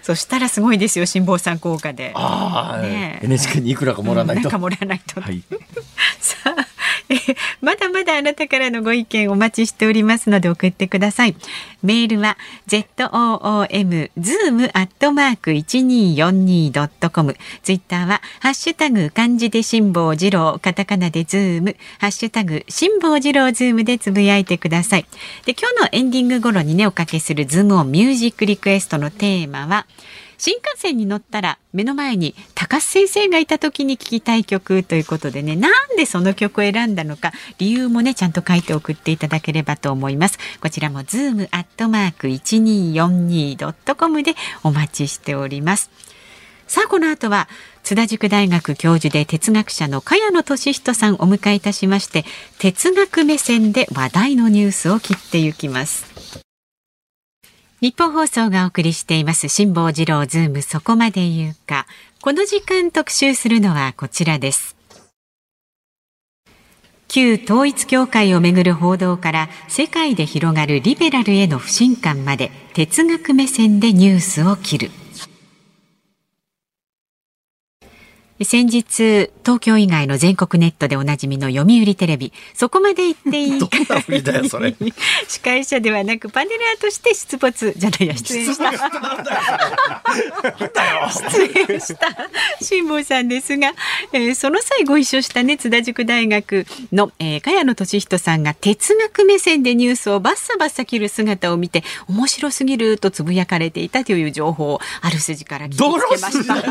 [0.02, 2.12] そしたらすごいですよ辛坊さん効果で。
[2.16, 4.50] ああ、ね、NHK にいくらかもらわないと。
[4.50, 5.22] かもらわないと。
[5.22, 5.44] はい、
[6.20, 6.68] さあ、
[7.10, 7.16] え
[7.62, 11.36] まだまだあなたからのご意見お待ちしておりますので送ってください。
[11.84, 17.36] メールは z o o m zoom アットマーク一二四二ドットコム。
[17.64, 25.06] ツイッターはハッシュタグ漢字で辛坊治郎、カタカナでズーム、ハッシュタグ辛坊治郎ズームでつぶやいてください。
[25.46, 29.86] で今日のエンディング頃にねおかけするズームオンミュージックリクエストのテーマは。
[30.44, 40.40] 新幹線に乗ったら目の前に高須先生がいた時に聴きたい曲ということでねなんでその曲を選んだのか理由もねちゃんと書いて送っていただければと思います。
[40.60, 45.92] こちらもズームアットマーク 1242.com でお待ちしております。
[46.66, 47.48] さあこの後は
[47.84, 52.26] 津田塾大学教授で哲学者の茅野俊人さんをお迎えいたしまして
[52.58, 56.11] 哲学目線で話題のニュースを切っていきます。
[57.82, 61.88] 日本放送がお送りしています辛坊治郎ズームそこまで言うか。
[62.22, 64.76] この時間特集するのはこちらです。
[67.08, 75.01] 旧統一教会をめぐる報道から世界で広がるリベラルへの不信感まで哲学目線でニュースを切る。
[78.46, 83.60] 先日東京以外の全国ネットでおなじみの読売テレビそこまで言っていい
[85.28, 88.72] 司会者ではなくパネラーとして出没じゃないや出演した。
[91.12, 92.08] 出演した。
[92.62, 93.74] 辛坊さんですが、
[94.14, 106.62] えー、その際ご一緒したね津田塾大学の、えー、茅野俊人さんが哲学目線でニュースをバッサバッサ切る姿を見て面白すぎるとつぶやかれていたという情報をある筋から聞きつけました。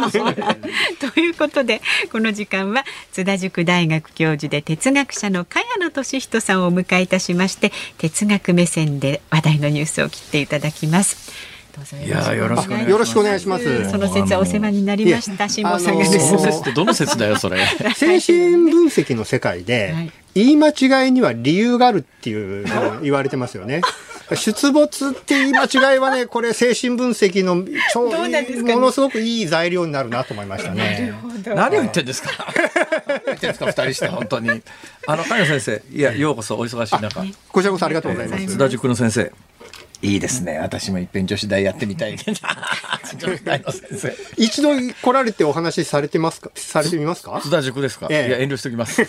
[1.12, 11.50] ということでこの時間は津田塾大学教授で哲学者の茅野俊人さんをお迎えいたしまして哲学目線で話題のニュースを切っていただきます。
[12.04, 13.90] いやよろしくよろしくお願いします。
[13.90, 15.48] その説はお世話になりました。
[15.48, 16.72] 辛坊さんがですね。
[16.74, 17.64] どの説だよそれ。
[17.94, 19.94] 精神分析の世界で、
[20.34, 23.80] 言い間違いには理由があるっていうのを言われてますよね。
[24.36, 28.42] 出没って言い間違いはね、これ精神分析の超、ね、
[28.74, 31.12] ものすごくいい材料になるなと思いましたね。
[31.46, 32.30] 何を言ってんですか？
[33.06, 34.62] 何言ってんですか二人して本当に。
[35.06, 37.22] あの、谷先生、いや、ようこそお忙しい中。
[37.50, 38.46] こちらこそありがとうございます。
[38.46, 39.32] 津田塾の先生。
[40.02, 40.58] いいですね。
[40.58, 42.16] 私も一遍女子大やってみたい。
[43.18, 44.16] 女子大の先生。
[44.38, 46.50] 一度来られてお話しされてますか？
[46.54, 47.38] されてみますか？
[47.42, 49.02] 津田塾ですか、ええ、いや、遠慮しておきます。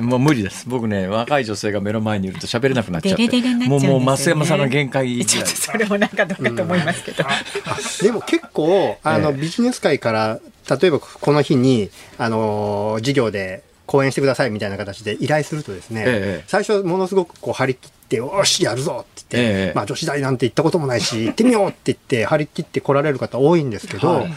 [0.00, 0.68] もう無理です。
[0.68, 3.26] 僕ね、若い女性が目の前にいると喋れなくなっちゃって。
[3.26, 7.24] デレデレね、もう、もう、増山さんの限界ちょっとそれもなんかどうかと思いますけど。
[7.24, 10.40] うん、でも結構、あの、ビジネス界から、
[10.78, 24.32] 例えばこの日に、あの、授業で、講演してくださいみたいな形で依頼するとですね、ええ、最初ものすごくこう張り切って、よし、やるぞって言って、え、まあ女子大なんて行ったこともないし、 行ってみようって言って張り切って来られる方多いんですけど、はい、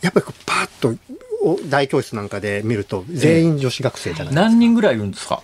[0.00, 0.94] やっぱりパッと
[1.68, 4.40] 大教室なんかで見ると全員女子学生じゃないですか。
[4.42, 5.42] 何人ぐらいいるんですか？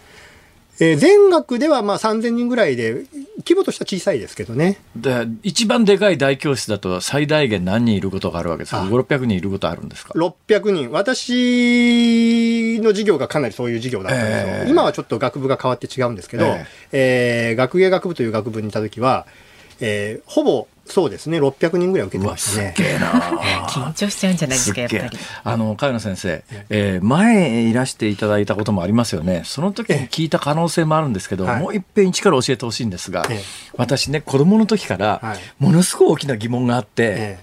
[0.81, 3.05] えー、全額ではまあ3000人ぐらいで、
[3.39, 4.79] 規模としては小さいですけどね。
[4.95, 10.91] で一番でかい大教室だと最大限何人いることがあるわけですか ?5、600人いることあるんですか ?600 人。
[10.91, 14.47] 私の授業がかなりそういう授業だったんですよ。
[14.49, 19.27] えー、今はちょっと学部が変わって違うんですけど、えー、えー、学芸学部という学部にいたときは、
[19.81, 22.75] えー、ほぼそうですね、600人ぐらい受けてましたね。
[23.69, 25.19] 緊張しちゃうんじゃないですか、やっぱり。
[25.45, 29.43] あの、茅野先生、えー、前いらしていただいたこともありますよね。
[29.45, 33.27] その時に聞いた可能性もあるんですけど、もう一遍一から教えてほしいんですが、
[33.77, 37.39] 私ね、子供の時から、ものすごい大きな疑問があって、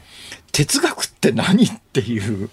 [0.55, 2.49] 哲学って何っていう。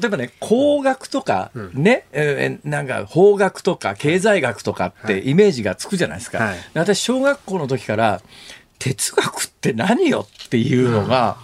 [0.00, 6.38] 例えばね、工学とか、ね、えー、なんか法学とか経済学とかってイメージがつくじゃないですか。
[6.38, 8.20] はい、私、小学校の時から、
[8.78, 11.36] 哲学って何よっていうのが、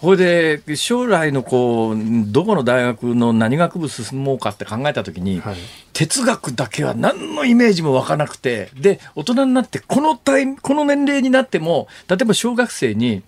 [0.00, 5.56] これで将来のこうどこの大学の何学部進もうかって考えた時に、はい、
[5.92, 13.22] 哲学だけは何のイメージも湧かなくてで大人になってこのタイこの年齢になっても例えば小学生に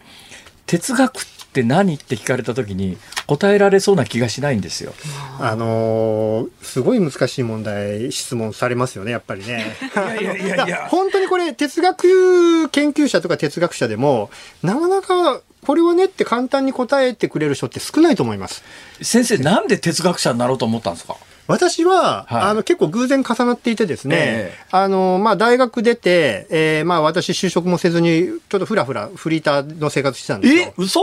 [0.67, 1.25] 哲学っ
[1.61, 4.93] って何って聞かれた時に答えられそうな気がしないんですよ。
[5.41, 9.75] あのー、すごい難しい問題質問されますよねやっぱりね。
[9.97, 14.29] いやいやいやいや本当にこれ哲学研究者とか哲学者でも
[14.63, 18.63] なかなかこれはねって簡単に答えてくれる人って少ないと思います。
[19.01, 21.17] 先生なんで哲学者になろうと思ったんですか？
[21.49, 30.63] 私は、はい、あの、結構偶然重なっていてですね、えー、あの、まあ、大学出て、えー、まあ、私就職もせずに、ちょっとふらふらフリーターの生活してたんですよ。
[30.63, 31.01] え嘘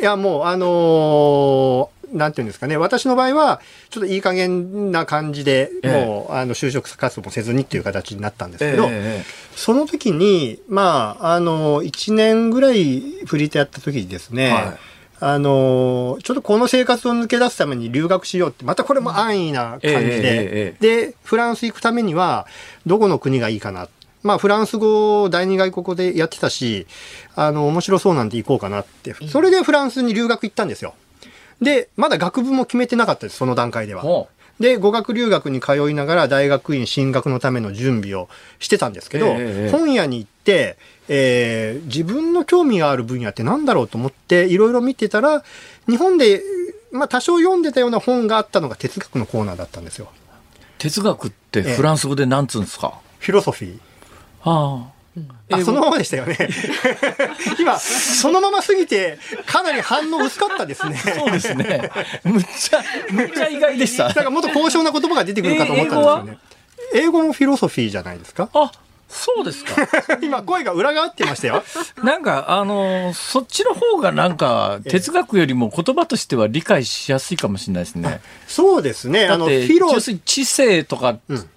[0.00, 14.78] いや、もう、あのー、なんていうんですかね、私の場合は、ちょっといい加減な感じで、えー、もう、あの、就職活動もせずにっていう形になったんですけど、えー、その時に、まあ、あの、1年ぐらいフリーターやった時にですね、はい。
[15.20, 22.46] あのちょっとこの生活を抜け出すために留学しようって、またこれも安易な感じで、で、フランス行くためには、
[22.84, 23.88] どこの国がいいかな。
[24.24, 26.86] まあ、フランス語を第二外国語でやってたし、
[27.36, 29.14] あの、面白そうなんで行こうかなって。
[29.28, 30.94] それでフランスに留学行ったんですよ。
[31.60, 34.02] で、まだ学部も決めてなかったです、その段階では。
[34.58, 38.28] で、語学留学に通いながら大学院進学のための準備を
[38.60, 45.42] してたんですけど、えー、本屋に行って、えー、自分の興味がある分野って何だろうと思っていろいろ見てたら、
[45.88, 46.40] 日本で、
[46.92, 50.08] まあ多少読んでたような本があったのが哲学のコーナーだったんですよ。
[50.78, 53.93] 哲学ってフランス語で何つうんですか、えー、フィロソフィー。
[54.44, 54.94] はあ。
[55.50, 56.36] あ、そのままでしたよね。
[57.60, 60.96] 今、そのまますぎて、かなり反応薄かったですね。
[60.96, 61.90] そうですね。
[62.24, 64.06] むっちゃ、むっちゃ意外でした。
[64.06, 66.38] なんかもっと高尚な言葉が出てくるかと思ったんですよね。
[66.94, 68.48] 英語英語もフィロソフィーじゃないですか？
[68.54, 68.72] あ、
[69.08, 69.86] そうですか。
[70.20, 71.62] 今声が裏返ってましたよ。
[72.02, 78.20] なんか、あのー、そっちの方がなんか、哲学よりも言葉としては理解しやすいかもしれないですね。
[78.48, 79.26] そうですね。
[79.28, 81.48] あの、フィロ知性とか、うん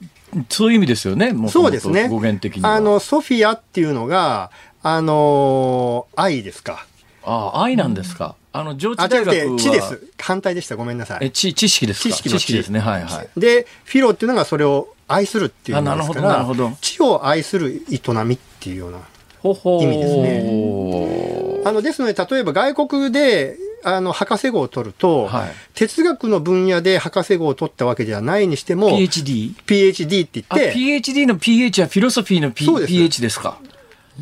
[0.50, 2.10] そういう意味ですよね、もそうですね。
[2.10, 4.52] 語源的にあの、ソフィアっていうのが、
[4.84, 6.86] あのー、愛ですか。
[7.24, 8.36] ああ、愛なんですか。
[8.54, 9.60] うん、あの、上智大学は。
[9.60, 10.02] 知です。
[10.20, 10.76] 反対でした。
[10.76, 11.20] ごめんなさい。
[11.22, 12.10] え、知、知識ですか？
[12.10, 12.80] 知識の知識ですね。
[12.80, 13.40] はいはい。
[13.40, 18.98] で、フィロっていうのがそれを愛するっていう意味ですから、なるほど、知を愛する営みっていうような
[19.44, 21.62] 意味ですね。
[21.66, 23.58] あの、ですので、例えば外国で、
[23.96, 33.58] あの、博士号を取ると、はい、哲学の分野で博士号を取ったわけではないにしても、PhD?PhD PhD って言って、PhD の PH はフィロソフィーの、P、PH ですか。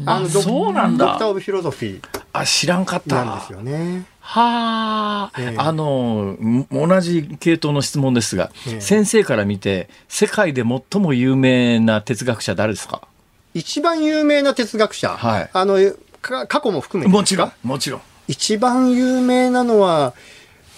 [0.05, 1.05] あのそうなんだ。
[1.05, 2.21] ドクター・オブ・フィロソフィー。
[2.33, 3.23] あ、知らんかった。
[3.23, 4.05] なんですよね。
[4.19, 6.35] はあ、えー、あの、
[6.69, 13.07] 同じ系統の質問ですが、えー、先生から見て、世界で最も有名な哲学者誰ですか？
[13.53, 15.11] 一番有名な哲学者。
[15.15, 15.49] はい。
[15.53, 15.77] あの、
[16.21, 18.01] 過去も含めてもちろん、もちろん。
[18.27, 20.13] 一番有名なのは、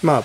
[0.03, 0.23] まあ、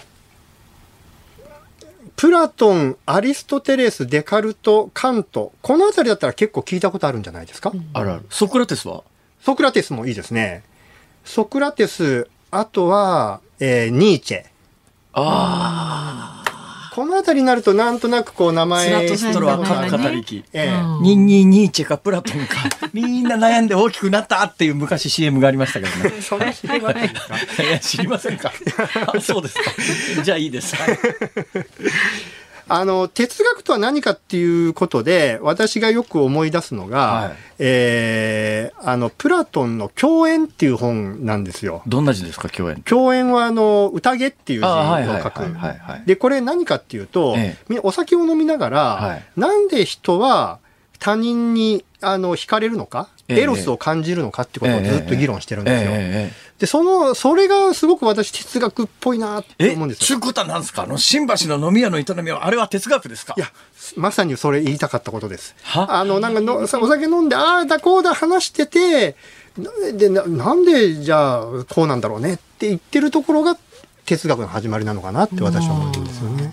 [2.16, 5.52] プラトン、アリストテレス、デカルト、カント。
[5.62, 8.26] この辺りだったら結構聞いたことあるんじゃないですか、あるある。
[8.30, 9.02] ソクラテスは？
[9.40, 10.62] ソクラテスもいいですね。
[11.24, 14.44] ソクラテス、あとは、えー、ニーチェ。
[15.14, 16.01] ああ。
[16.94, 22.56] この辺りになるとなんとなくこう名前スラトストロは語りき、ええ、ニンニンニーチェかプラトンか。
[22.92, 26.20] みんな悩んで大きくなったっていう昔 CM がありましたけどね。
[26.20, 27.62] それ 知りませんか？
[27.62, 28.52] いや知りませんか？
[29.22, 30.22] そうですか。
[30.22, 30.76] じゃあいいです、
[32.74, 41.82] あの、哲学とは何かっていうことで、私がよく思い出すのが、はい、えー、あの、プラトンの共演っていう本なんですよ。
[41.86, 45.44] どんな字ですか、共演共演は、あの、宴っていう字を書く。
[46.06, 50.58] で、これ何かっていうと、ええ、お酒を飲みながら、はい、なんで人は
[50.98, 55.92] 他人に、あの、惹かれるのか、エロスを感じるのかってことをずっと議論してるんですよ。
[56.58, 60.06] で、その、それがすごく私哲学っぽいなって思うんですよ。
[60.06, 60.82] ちゅうことは何ですか？
[60.82, 63.34] あの、新橋の飲み屋の営みは、あれは哲学ですか？
[63.36, 63.48] いや、
[63.96, 65.56] まさにそれ言いたかったことです。
[65.74, 69.16] あの、なんかの、お酒飲んで、ああだこうだ話してて、
[69.94, 73.58] でな、なんでじゃあこうなんだろうねって言ってるところが
[74.06, 76.52] 哲学の始まりなのかなって私は思うんですよね。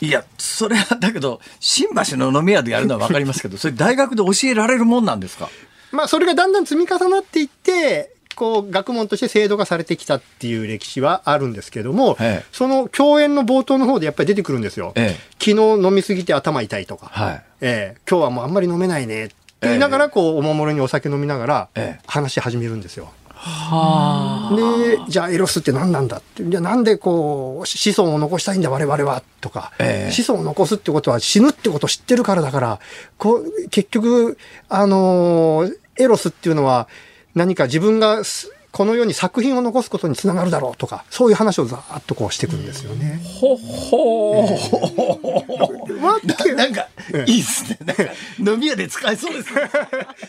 [0.00, 5.50] いや、それは、だけど、新橋の飲み屋でやるのは分かりますけど、それ大学で教えられるもんなんですか？
[5.92, 14.92] まあ、それがだんだん積み重なっていって、こう、学問として制度化されてきたっていう歴史はあるんですけども、ええ、その共演の冒頭の方でやっぱり出てくるんですよ。
[14.94, 15.54] え、昨日
[15.86, 21.68] 飲みすぎて頭痛いとか、はい、ええ、今日はもうあんまり飲めないねって言いながら、こう、お守りにお酒飲みながら、
[22.06, 23.12] 話し始めるんですよ。
[23.42, 26.44] はで、じゃあエロスって何なんだって。
[26.44, 32.80] じゃあなんでこう、子孫を残したいんだ我々はとか、えー、子孫を残すってことは死ぬってことを知ってるからだから、
[33.16, 34.36] こう、結局、
[34.68, 36.88] あのー、エロスっていうのは
[37.34, 38.22] 何か自分が
[38.72, 43.20] このように作品を残すことにつながるだろうとか、そういう話をざーっとこうしていくんですよね。
[43.40, 46.54] ほほー。
[46.54, 46.86] なんか、
[47.26, 47.78] いいっすね。
[47.84, 48.04] なんか、
[48.38, 49.62] 飲み屋で使えそうですね。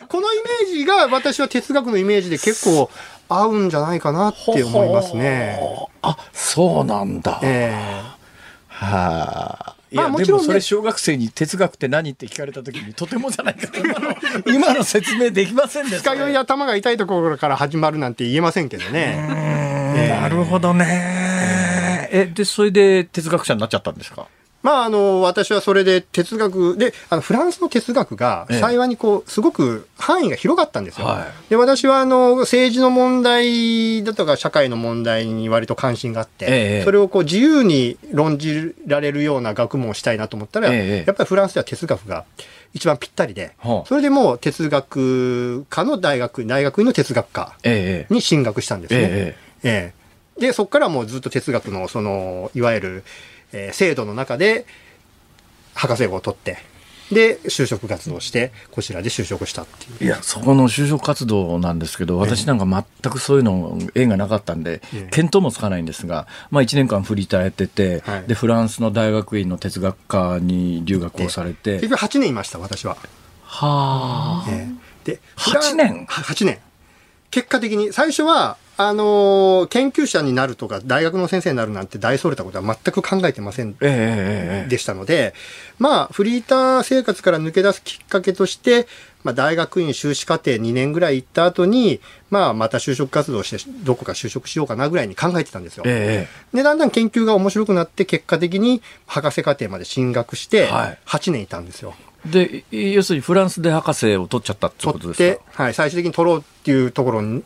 [0.07, 2.89] このイメージが私は哲学のイメージで結構
[3.29, 5.59] 合うんじゃないかなって思いますね。
[6.01, 7.39] あ、そうなんだ。
[7.43, 7.77] えー、
[8.67, 9.60] はあ。
[9.91, 14.15] いや、まあ、もちろん、ね、それ小学生に哲学って何って聞かれた時にとてもじゃないかと今の
[14.47, 16.37] 今の説明できませんでした、ね。
[16.37, 19.15] 頭が痛いところから始まるなんて言えませんけどね。
[19.97, 22.09] えー、なるほどね。
[22.13, 24.27] え、で、それで哲学者になっちゃったんですか？
[24.63, 31.07] まあ、あの、私はそれで哲学で、あの、フランスの哲学が幸いにこう、すごく範囲が広がったんですよ。
[31.07, 36.49] はい、で、私はあの、政治の問題だとか社会の問題に割と関心があって、え
[36.81, 42.25] え、それをこう、自由に論じられるような学問をしたいなと思ったら、え、やっぱりフランスでは哲学が
[42.73, 43.53] 一番ぴったりで、
[43.87, 47.55] それでもう哲学科の大学、大学院の哲学科
[48.09, 48.99] に進学したんですね。
[49.63, 50.01] ええ
[50.39, 53.03] で、そこからもうずっと哲学の、その、いわゆる、
[53.53, 54.65] えー、制度の中で
[55.73, 56.57] 博士号を取って
[57.11, 60.05] で就職活動してこちらで就職したっていう。
[60.05, 72.95] いやそこの就職活動なんですけど私なんか全くそういうの縁がなかったんで、ええ、見当もつかないんですが、まあ、1年間フリーターやってて、はい、でフランスの大学院の哲学科に留学をされて、結局8年いました私は。
[73.43, 76.59] はあ、えー、で8年 ?8 年。
[77.29, 78.57] 結果的に最初は
[78.87, 85.33] あの研究者になるとか大学の先生になるなんて大それたことは全く考えてませんでしたので、
[85.79, 88.87] まあフリーター生活から抜け出すきっかけとして、
[89.23, 95.83] まあ、大学院修士課程2年ぐらい行った後に、まあ、また就職活動してどこか就職しようかなぐらいに考えてたんですよ。
[95.83, 101.89] でだんだん研究が面白くなって結果的に博士課程まで進学して8年いたんですよ。
[101.89, 105.63] はいで要するにフランスで博士を取っちゃったってことですか？
[105.63, 107.43] はい、最終的に取ろうっていうところに、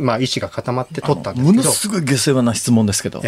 [0.00, 1.62] まあ、意思が固まって取ったんですけど。
[1.62, 3.22] ものすごい下世話な質問ですけど。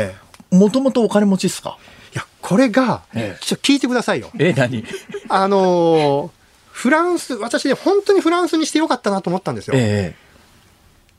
[0.50, 1.76] もともとお金持ちですか？
[2.14, 4.30] いやこれが、ええ、ちょっと聞いてくださいよ。
[4.38, 4.82] え何？
[5.28, 6.30] あの
[6.70, 10.14] フランス私ね本当にフランスにしてよかったなと思ったんですよ、え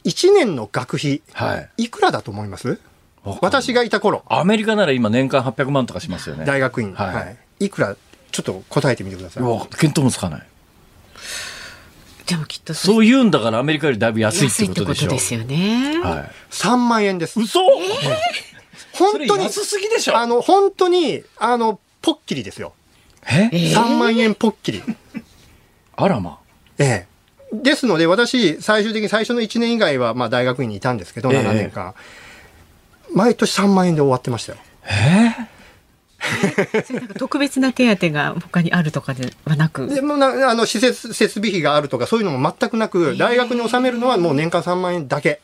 [0.06, 2.80] え、1年の学費、はい、いくらだと思います？
[3.42, 4.24] 私がいた頃。
[4.28, 6.46] アメリカなら今年間800万とかしますよね。
[6.46, 6.96] 大学院。
[6.96, 7.22] はい、は
[7.60, 7.96] い、いくら
[8.42, 9.44] ちょっと答えてみてください。
[9.44, 10.44] 見当もつかない。
[12.26, 15.10] でもきっとそう言うんだからアメリカよりだいぶ安いってことでしょ。
[15.10, 16.00] ですよね。
[16.00, 16.32] はい。
[16.52, 17.40] 三万円です。
[17.40, 19.44] 嘘、えー、本当に。
[19.46, 22.74] 安すぎでしょあの、本当に、あの、ポッキリですよ。
[23.28, 23.74] え？
[23.74, 24.84] 三万円ポッキリ。
[25.96, 26.40] あらま。
[26.78, 27.08] ええ。
[27.52, 31.96] ですので、私、最終的に最初の1年以外は、まあ、大学院にいたんですけど、7年間。
[33.12, 34.60] 毎年3万円で終わってましたよ。
[34.86, 35.59] ええ
[37.18, 45.42] 特別な手当が他にあるとかではなくでもなあの施設設備費があるとかそういうのも全くなく大学に納めるのはもう年間3万円だけ。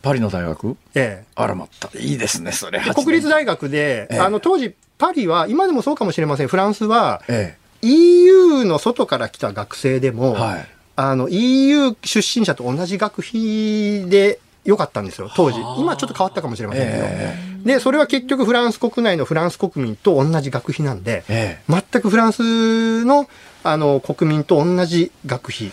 [0.00, 0.76] パリの大学？
[0.94, 1.26] ええ。
[1.34, 1.90] あらまった。
[1.98, 2.80] いいですね、それ。
[2.94, 6.48] 国立大学で、ええ、あの、当時、パリは、今でもそうかもしれません。
[6.48, 15.58] フランスは、ええ、EU の外から来た学生でも、はい、あの、EU 出身者と同じ学費で良かったんですよ、当時。
[15.78, 17.04] 今ちょっと変わったかもしれませんけど。
[17.04, 23.28] えー、で、それは結局フランス国内のフランス国民と同じ学費なんで、えー、全くフランスの
[23.64, 25.70] あの国民と同じ学費。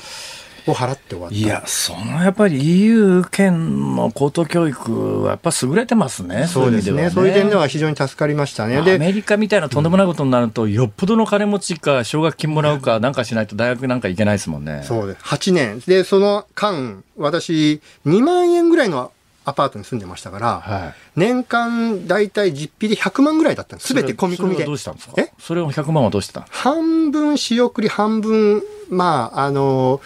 [0.71, 8.77] を払って終わったいや、そのやっぱり EU 圏の高等教育はやっぱ優れてますね、そうですね、そういう点では非常に助かりましたね。
[8.77, 14.83] アメリカみたいなとんでもないことになると、うん、よっぽどの金持ちか、奨学金もらうか、なんかしないと大学なんか行けないですもんね。
[14.85, 15.79] そうです、8年。
[15.85, 19.11] で、その間、私、2万円ぐらいの
[19.45, 23.87] アパートに住んでましたから、はい、年間大体実費で100万ぐらいだったんです。
[23.87, 24.63] すべて込み込みで。
[24.63, 25.13] どうしたんですか？
[25.17, 30.01] えそれを100万はどうしてた半分仕送り、半分、まあ、あのー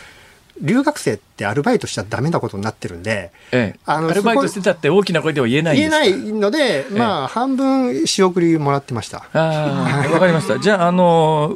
[0.61, 9.25] 留学生ってアルバイトしちゃダメなことになってるんで、ええ、あのアルバイトしてたって大きな声では言えない言えないので、まあ、半分仕送りもらってました。
[9.33, 10.59] あわかりました。
[10.59, 11.55] じゃあ、あの、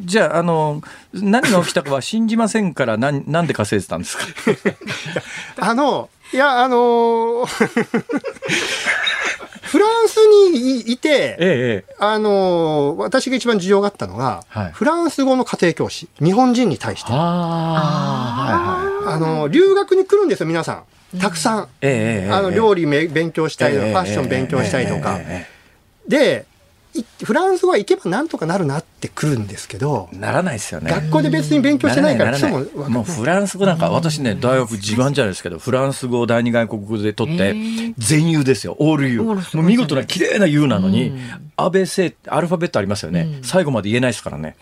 [0.00, 0.82] じゃあ、あの、
[1.14, 4.24] 何が起きたかは信じませんから、なんなんで稼いでたんですか？
[5.68, 7.46] あの、いや、あの
[9.72, 17.08] フランスにいて、ええ、あの、私が一番需要があったのが、はい、フランス語の家庭教師、日本人に対して。
[17.10, 21.18] ああの、留学に来るんですよ、皆さん。
[21.18, 21.68] たくさん。
[21.80, 25.18] ええ、あの、料理勉強したいとか、ファッション勉強したいとか。
[26.06, 26.44] で、
[27.24, 30.90] フランスは行けばなんとかなるなってくるんですけどならないですよね。
[30.90, 37.54] 学校で別に勉強してないからももうフランス語なんか私ね大学自慢じゃないですけどフランス語を第二外国語で取って
[37.96, 41.12] 全 U ですよオール U もう見事な綺麗な U なのに
[41.56, 43.40] ABC アルファベットありますよね。
[43.42, 44.56] 最後まで言えないですからね。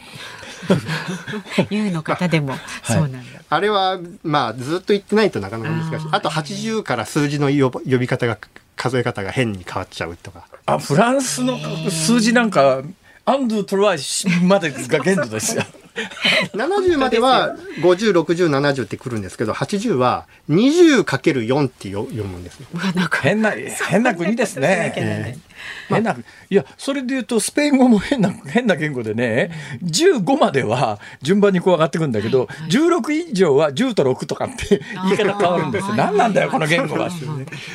[1.71, 2.55] U の方でも。
[2.85, 3.19] そうなんだ、
[3.49, 6.09] あれはまあずっと言ってないとなかなか難しい。
[6.11, 8.39] あと80から数字の呼び方が
[8.81, 10.47] 数え方が変に変わっちゃうとか。
[10.65, 11.59] あ、フランスの
[11.91, 12.83] 数字なんか、
[13.27, 13.99] アンドゥトロワイ
[14.43, 15.65] までが限度ですよ。
[16.55, 22.67] 70までは50、60、70ってくるんですけど、80は 20×4 って読むんですよ。
[23.23, 23.53] 変な、
[23.89, 24.93] 変な国ですね。
[24.97, 25.51] えー
[25.89, 26.17] 変な、
[26.49, 29.51] いや、それで言うと、スペイン語も変な、 変な言語でね、
[29.85, 35.95] 15までは順番にこう上がってくるんだけど、16以上は10と6とかって言い方変わるんですよ。
[35.95, 37.11] 何なんだよ、この言語は。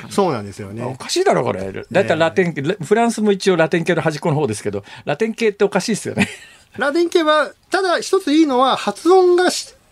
[0.10, 0.84] そうなんですよね。
[0.84, 1.72] おかしいだろ、これ。
[1.92, 2.54] だいたいラテン、
[2.84, 6.28] フランスも一応ラテン系の端っこの方ですけど、ラテン系っておかしいですよね。
[6.78, 9.50] ラテン系は、ただ一ついいのは、発音が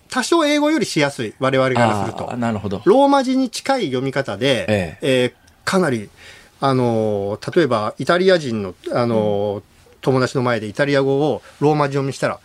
[0.09, 1.33] 多少英語よりしやすい。
[1.39, 2.35] 我々からすると。
[2.37, 2.81] なるほど。
[2.85, 5.33] ローマ字に近い読み方で、えええー、
[5.69, 6.09] かなり、
[6.59, 9.63] あの、例えば、イタリア人の、あの、うん、
[10.01, 12.39] 友達の前でイタリア語をローマ字読みしたら、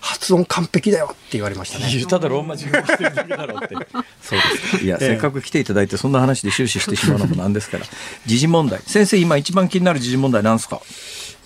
[0.00, 2.06] 発音完璧だよって言われましたね。
[2.06, 3.74] ただローマ字読みしてるだけだろうって。
[4.22, 4.38] そう
[4.72, 7.84] ですいや、ええ、せっかく来ていただいて、そんな話で終始してしまうのもなんですから。
[8.24, 8.80] 時事問題。
[8.86, 10.80] 先生、今一番気になる時事問題なんですか？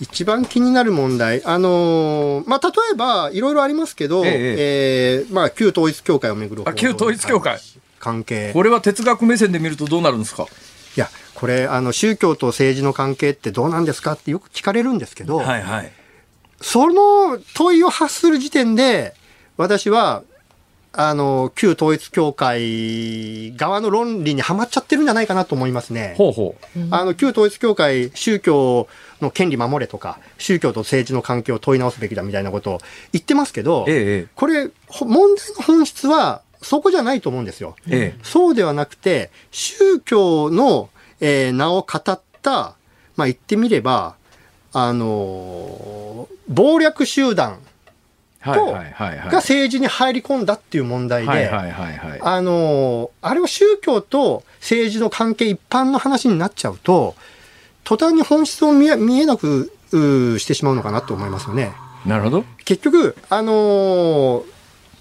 [0.00, 7.58] 一番気になる問題、あのー、まあ、例えば、いろいろありますけど、えええー、まあ、旧統一教会をめぐる旧統一教会。
[8.00, 8.52] 関係。
[8.52, 10.46] これは哲学目線で見るとどうなるんですか？
[10.96, 15.92] いや、これ、あの、宗教と政治の関係ってどうなんですかってよく聞かれるんですけど、はいはい、
[16.60, 19.14] その問いを発する時点で、
[19.56, 20.22] 私は、
[20.92, 26.14] あの、旧統一教会側の論理にはまっちゃってるんじゃないかなと思いますね。
[26.16, 26.80] ほうほう。
[26.90, 28.86] あの、旧統一教会、宗教
[29.20, 32.80] の権利守れとか、宗教と政治の関係を問い直すべきだみたいなことを
[33.12, 37.76] 言ってますけど、ええ、これ、問題の本質は、そこじゃないと思うんですよ。
[37.88, 40.88] ええ、そうではなくて、宗教の、
[41.20, 42.74] えー、名を語った、
[43.16, 44.16] まあ、言ってみれば、
[44.72, 47.58] あのー、暴略集団
[48.52, 51.28] と、が政治に入り込んだっていう問題で、
[52.20, 57.14] あの、あれは宗教と政治の関係一般の話になっちゃうと、
[57.84, 61.72] 途端に本質を見え見えなくしてしまうのかなと思いますよね。
[62.06, 62.44] なるほど。
[62.64, 64.44] 結局、あの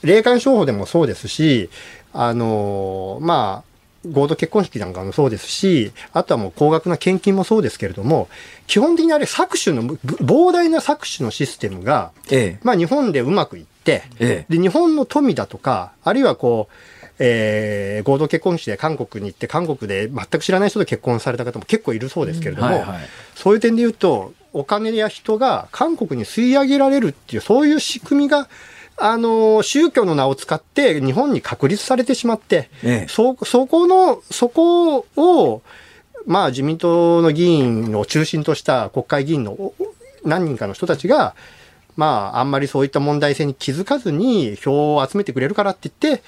[0.04, 1.70] 霊感商法でもそうですし、
[2.14, 3.74] あのまあ、
[4.12, 8.28] 合同結婚式なんかもそうですし、あとはもう高額な献金もそうですけれども、
[8.68, 16.74] 基本的にあれ搾取の、膨大な搾取のシステムが、ええ、まあ日本でうまくいって、ええ、で、日本の富だとか、あるいはこう、
[17.20, 23.00] えー、合同結婚式で韓国に行って、韓国で全く知らない人と結婚された方も結構いるそうですけれども、うんはいはい、
[23.36, 28.48] そういう点で言うと、お金や人が韓国に吸い上げられるっていう、そういう仕組みが、
[28.98, 35.62] あの、宗教の名を使って日本に確立されてしまって、ええ、そ、そこの、そこを、
[36.26, 39.74] まあ自民党の議員を中心とした国会議員の
[40.24, 41.36] 何人かの人たちが、
[41.96, 46.24] まああんまりそういった問題性に気づかずに票を集めてくれるからって言って、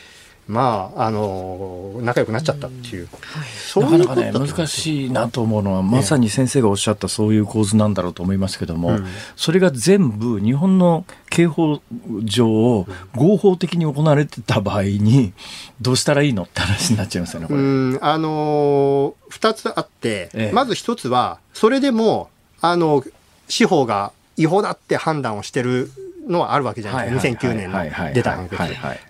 [0.47, 11.81] まあ、あの仲良くなっちゃったっていう、うんはい、そういうなかなかね難しいなと思うのは、まさに先生がおっしゃったそういう構図なんだろうと思いますけども、うん、それが全部日本の刑法
[12.23, 12.85] 上
[13.15, 15.33] 合法的に行われてた場合に
[15.81, 22.29] どうしたらいいのって話になっちゃいますよねこれ、うんあのー、2つあって、ええ、まず1つはそれでも
[22.61, 23.03] あの
[23.47, 25.91] 司法が違法だって判断をしてる
[26.27, 27.47] のはあるわけじゃないですか。
[27.47, 28.61] 2009年の出た判決。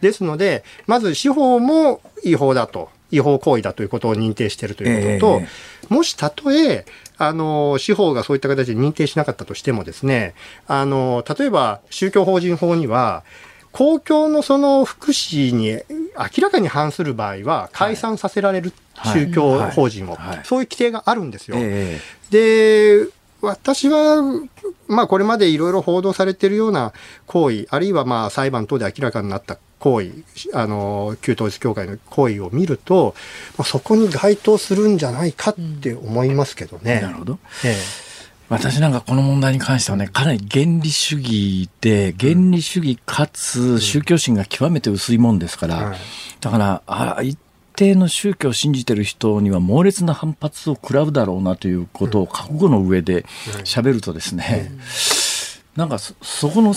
[0.02, 2.90] ですので、まず司法も違法だと。
[3.12, 6.86] 違法行為だということを認定しているということと、えー、もしたとえ、
[7.18, 10.34] あの、司法がそういった形で認定しなかったとしてもですね、
[10.68, 13.24] あの、例えば宗教法人法には、
[13.72, 15.82] 公共のその福祉に
[16.18, 18.72] 明らかに反する場合は解散させられる
[19.04, 21.58] 宗教法人を、そういう規定があるんですよ。
[21.60, 23.10] えー、で、
[23.46, 24.22] 私は、
[24.88, 26.94] まあこれまでいろいろ報道されているような
[27.26, 30.12] 行為、あるいはまあ裁判等で明らかになった行為、
[30.54, 33.16] あの、旧統一教会の行為を見ると、
[33.58, 36.96] まあ、そこに該当するんじゃないかって思いますけどね。
[36.96, 37.40] うん、なるほど。
[37.64, 38.06] ええ
[38.48, 45.96] 私なんかこの問題に関してはね、かなり原理主義で、原理主義かつ宗教心が極めて薄いもんですから、
[46.42, 47.40] だから、あ一
[47.76, 53.24] 定の宗教を信じてる人には猛烈な反発を食らうだろうなということを覚悟の上で
[53.64, 54.72] 喋るとですね、
[55.76, 56.74] なんかそこの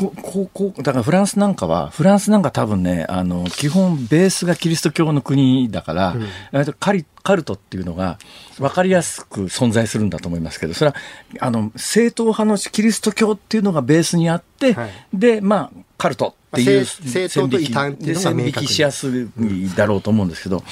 [0.00, 6.16] こここだからフランスなんかは、フランスなんか多分ね、あの、基本ベースがキリスト教の国だから、
[6.52, 8.18] うん、カリカルトっていうのが
[8.58, 10.96] 分かりやすく存在するんだと思いますけど、それは、
[11.40, 20.64] あの、正統派のキリスト教っていうのがベースにあって、はい、で、まあ、カルトっていう正統と異端っていうのが線引きしやすいだろうと思うんですけど、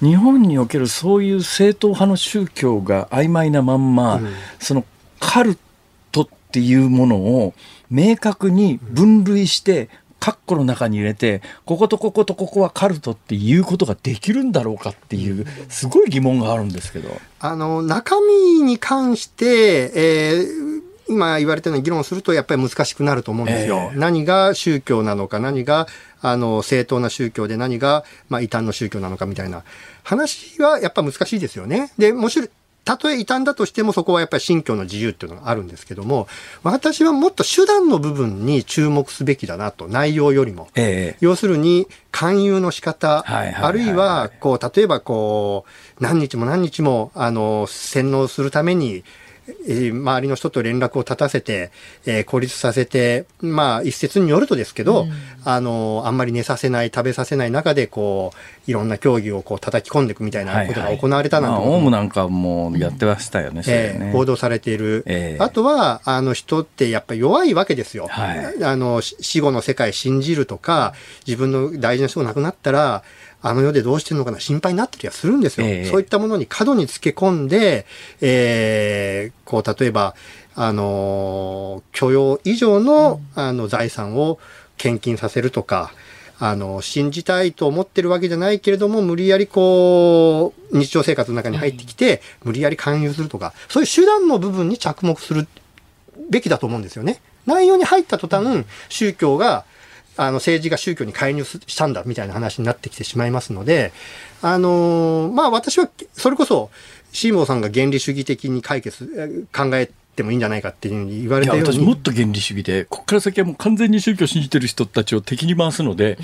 [0.00, 4.84] 日本におけるそういう正統派の宗教が曖昧なまんま、うん、その
[5.20, 5.58] カル
[6.10, 7.54] トっていうものを
[7.92, 9.88] 明確に分類して、
[10.18, 17.20] カッコの中に入れて、こことこことここはカルトっていうことができるんだろうかっていう、すごい疑問があるんですけど。
[17.40, 23.90] あの、中身に関して、えー今言われたように議論するとやっぱり難しくなると思うんですよ。
[23.92, 25.86] えー、何が宗教なのか、何が
[26.20, 29.64] あの正当な宗教で何が、まあ、異端の宗教なのかみたいな
[30.04, 31.92] 話はやっぱ難しいですよね。
[31.98, 32.50] で、もし
[32.84, 36.26] たとえ異端だとしてもそこはやっぱり信教の自由っていうのがあるんですけども、
[36.62, 40.68] 私はもっと手段の部分に注目すべきだなと、内容よりも。
[40.74, 45.64] ええ、要するに、勧誘の仕方、あるいは、こう、例えばこ
[46.00, 49.04] う、何日も何日も、あの、洗脳するために、
[49.66, 51.70] えー、周りの人と連絡を立たせて、
[52.06, 55.12] えー、孤立させて、まあ、一説によるとですけど、うん、
[55.44, 65.02] あの、あんまり寝させない、食べさせない中で、こう、いろんな競技をこう叩き込んでいくみたいなことが行われたなんて、はいはい、まあ、オウムなんかもやってましたよね、うん、えー、報道されている。
[65.06, 68.06] えー、あとは、あの、人ってやっぱり弱いわけですよ。
[68.08, 70.94] はい、あの、死後の世界信じるとか、
[71.26, 73.02] 自分の大事な人が亡くなったら、
[73.42, 75.66] あの世でどうしてるのかな心配になったりはするんですよ。
[75.66, 77.86] えー、そういったものに過度につけ込んで、
[78.20, 80.14] えー、こう、例えば、
[80.54, 84.38] あの、許容以上の、あの、財産を
[84.76, 85.92] 献金させるとか、
[86.38, 95.46] あの、信じたいと思ってるわけじゃないけれども、無理やりこう、日常生活の中に入ってきて、無理やり勧誘するとか、そういう手段の部分に着目する
[96.30, 97.20] べきだと思うんですよね。
[97.46, 99.64] 内容に入った途端、宗教が
[100.16, 103.92] あの政治が宗教に介入したんだみたいな話になってきてしまいますので、
[104.42, 106.70] あのー、まあ私はそれこそ、
[107.12, 111.72] シーモーさんが原理主義的に解決、考えてもいいんじゃないかっていうふうに言われたように。
[111.72, 116.18] 私もっと原理主義でここから先はもう完全に宗教を信じてる人たちを敵に回すので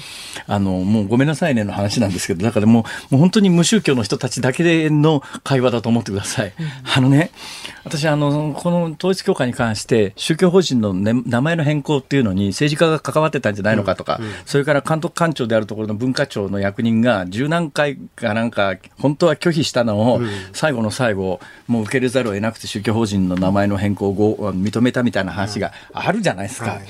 [0.46, 2.80] あのもうごめんなさいねの話なんですけどだからも
[3.10, 6.52] うもう本当に無宗教の人たちだけの会話だと思ってください。
[6.58, 7.30] うん、あのね
[7.84, 20.20] 私あのこの統一教会に関して宗教法人の、ね、名前の変更っていうのに政治家が関わってたんじゃないのかとか、うんうん、それから監督官庁であるところの文化庁の役人が十何回かなんか本当は拒否したのを、
[20.52, 26.72] 最後の最後もう受け入れざるを得なくて宗教法人の名前の変更を認めたみたいな話があるじゃないですか。
[26.72, 26.82] はい、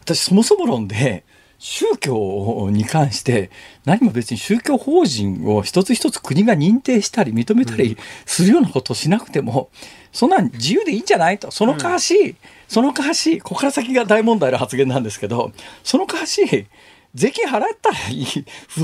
[0.00, 1.24] 私そもそも論で
[1.58, 3.50] 宗教に関して
[3.84, 9.70] 何も別に宗教法人を一つ一つ国が認定したり認めたりするようなことをしなくても、
[10.10, 11.38] そんなん自由でいいんじゃない？
[11.38, 12.34] とそのかわし、
[12.66, 15.52] そのかわしここから先が大問題の発言なんですけど
[15.84, 16.66] そのかわし
[17.14, 18.26] 税金払ったらいい。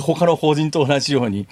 [0.01, 1.49] 他の法人と同じように。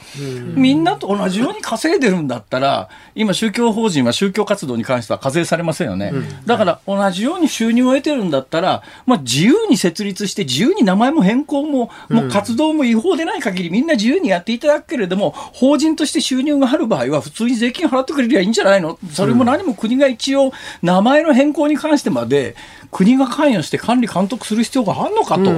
[0.55, 6.12] みんなと同じように稼いでるんだったら、今宗教法人は宗教活動に関しては課税されませんよね。
[6.45, 18.99] だから同じように収入を得てるんだったら、まあ自由に設立して自由に名前も変更も、もう活動も違法でない限りみんな自由にやっていただくけれども、法人として収入がある場合は普通に税金払ってくれりゃいいんじゃないの？
[19.12, 20.53] それも何も国が一応
[20.83, 22.55] 名前の変更に関してまで
[22.91, 25.51] 国が関与して管理監督する必要があるのかと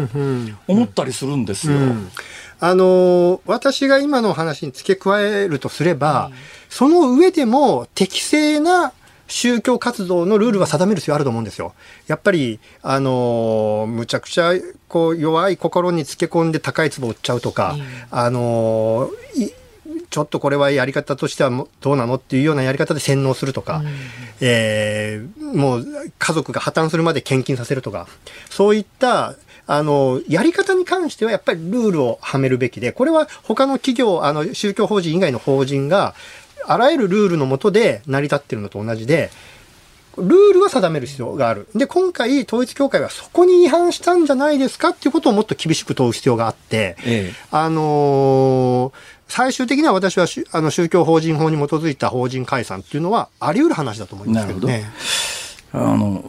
[0.66, 1.74] 思ったりするんですよ。
[1.74, 2.10] うんうん、
[2.60, 6.34] あの私が今の話に付け加えるとすれば、うん、
[6.68, 8.92] その上でも適正な
[9.28, 11.74] 宗教活動のルールは定める必要あると思うんですよ。
[12.06, 14.54] やっぱり、あのむちゃくちゃ、
[14.88, 17.76] こう、弱い心につけ込んで高い壺を売っちゃうとか、
[18.10, 19.10] あの
[20.10, 23.86] ちょっとこれはやり方としてはどうなのっていうようなやり方で洗脳するとか、うん、
[24.40, 25.86] えー、もう
[26.18, 28.08] 家族が破綻するまで献金させるとか、
[28.48, 29.34] そういった
[29.68, 36.14] あの、やり方に関してはやっぱりルールをはめるべきで、これは他の企業、あの、宗教法人以外の法人が、
[36.66, 39.30] あらゆるルールのもとで成り立ってるのと同じで、
[40.16, 41.68] ルールは定める必要がある。
[41.76, 44.88] で、今回、統一教会はそこに違反したんじゃないですか？
[44.88, 48.98] っていうことをもっと厳しく問う必要があって、ええ、あのー
[49.28, 54.90] 最終的には私はあの宗教法人法に基づいた法人解散っていうのはあり得る話だと思いますけどね。
[55.74, 56.22] あの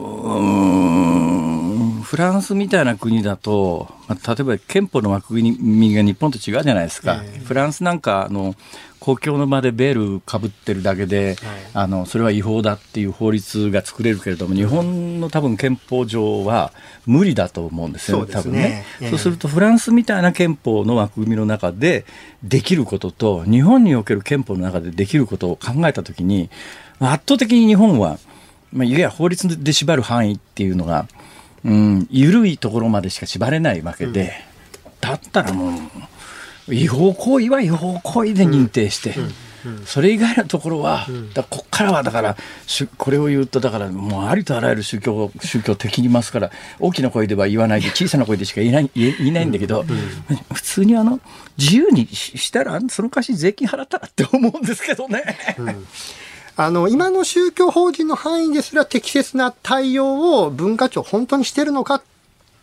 [2.02, 8.56] フランスみたいな国だと、まあ、例えば憲法の枠組みが日本と違うじゃないですか、えー、フランスなんかあの
[9.00, 11.38] 公共の場でベールかぶってるだけで、はい、
[11.74, 16.74] あのそれは違法だっていう法律が作れるけれども日本の多分憲法上は
[17.06, 22.06] 無理だと思うんですよね、多分ね、えー、そうするとフランスみたいな憲法の枠組みの中で
[22.44, 26.50] できることと日本における憲法の中でできることを考えたときに
[27.00, 28.20] 圧倒的に日本は、
[28.74, 31.08] まあ、いや法律で縛る範囲っていうのが
[31.64, 34.34] うん、緩いところまでしか縛れないわけで、
[35.02, 35.70] だったらも
[36.68, 39.16] う、違法行為は違法行為で認定して、
[39.86, 42.38] それ以外のところは、だここからはだから、
[42.98, 49.86] これを言うと、だからもうありとあらゆる宗教宗教的にいますから、大きな声では言わないで、小さな声でしか言えない 言えないんだけど、
[50.54, 51.20] 普通にあの
[51.58, 55.24] 自由にしたら、その貸し税金払ったらって思うんですけどね。
[56.60, 62.02] うんあの、今の宗教法人の範囲ですら適切な対応を文化庁本当にしてるのかっ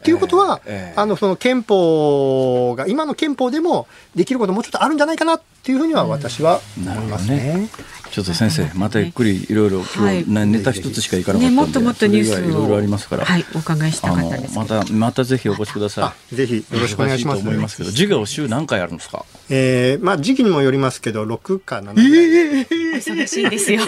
[0.03, 7.69] ていうことは、えーえー、あの、その憲法が、今の憲法でもできることもうちょっとあるんじゃないかなっっていうふうには私は思いますね。
[8.13, 9.53] ちょっと先生またゆっくりい。
[9.53, 13.25] ろいろ今日ネタ一つしかいかなかったんで、ね、もっともっとニュースいろいろありますから。
[13.25, 16.35] はいお伺いしたかったですまたまたぜひお越しください。
[16.37, 17.43] ぜひよろしくお願いします。
[17.43, 19.25] と思いますけど授業週何回あるんですか？
[19.51, 23.83] えー、まあ時期にもよりますけど6か7回、えー、忙しいですよ。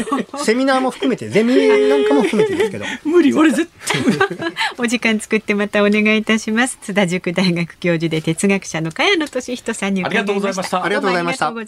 [0.44, 1.54] セミナーも含めてゼミ
[1.88, 2.86] なんかも含めてですけど。
[3.08, 4.02] 無理俺絶対。
[4.78, 6.76] お時間作ってまたお願いいたします。
[6.82, 10.84] 津田塾大学教授で哲学者の萱野稔人さんにありがとうございました。
[10.84, 11.67] ありがとうございました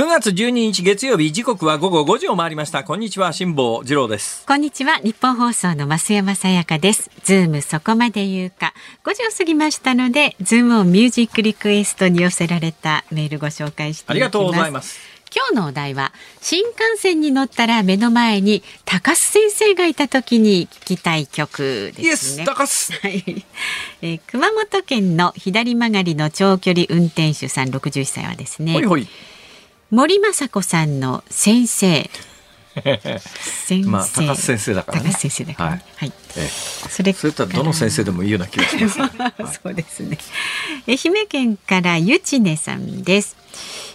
[0.00, 2.84] 9月12日月曜日時刻は午後5時を回りました。
[2.84, 4.46] こんにちは辛坊治郎です。
[4.46, 7.10] こんにちはニッポン放送の増山さやかです。
[7.22, 8.72] ズームそこまで言うか。
[9.04, 14.98] 5時を過ぎましたのでズームをミュージックリクエストに寄せられたメールご紹介してありがとうございます。
[15.36, 22.46] 今日のお題は新幹線に乗ったら目の前に高須先生がいた時に聞きたい曲ですね。
[22.46, 22.94] 高須。
[23.02, 23.44] はい、
[24.00, 28.72] えー、熊本県の左曲がりの長距離運転手さん61歳はですね。
[28.72, 29.06] ほいほい
[29.90, 32.08] 森雅子さんの先生。
[33.66, 33.90] 先生。
[33.90, 35.10] まあ、高須先生だからね。
[35.10, 35.84] 高須先生だから、ね。
[35.96, 36.08] はい。
[36.08, 36.48] はい、ええ、
[36.88, 40.16] それそれとどの先生でもいいような気がします、 そうですね。
[40.86, 43.36] 愛媛県からゆちねさんです。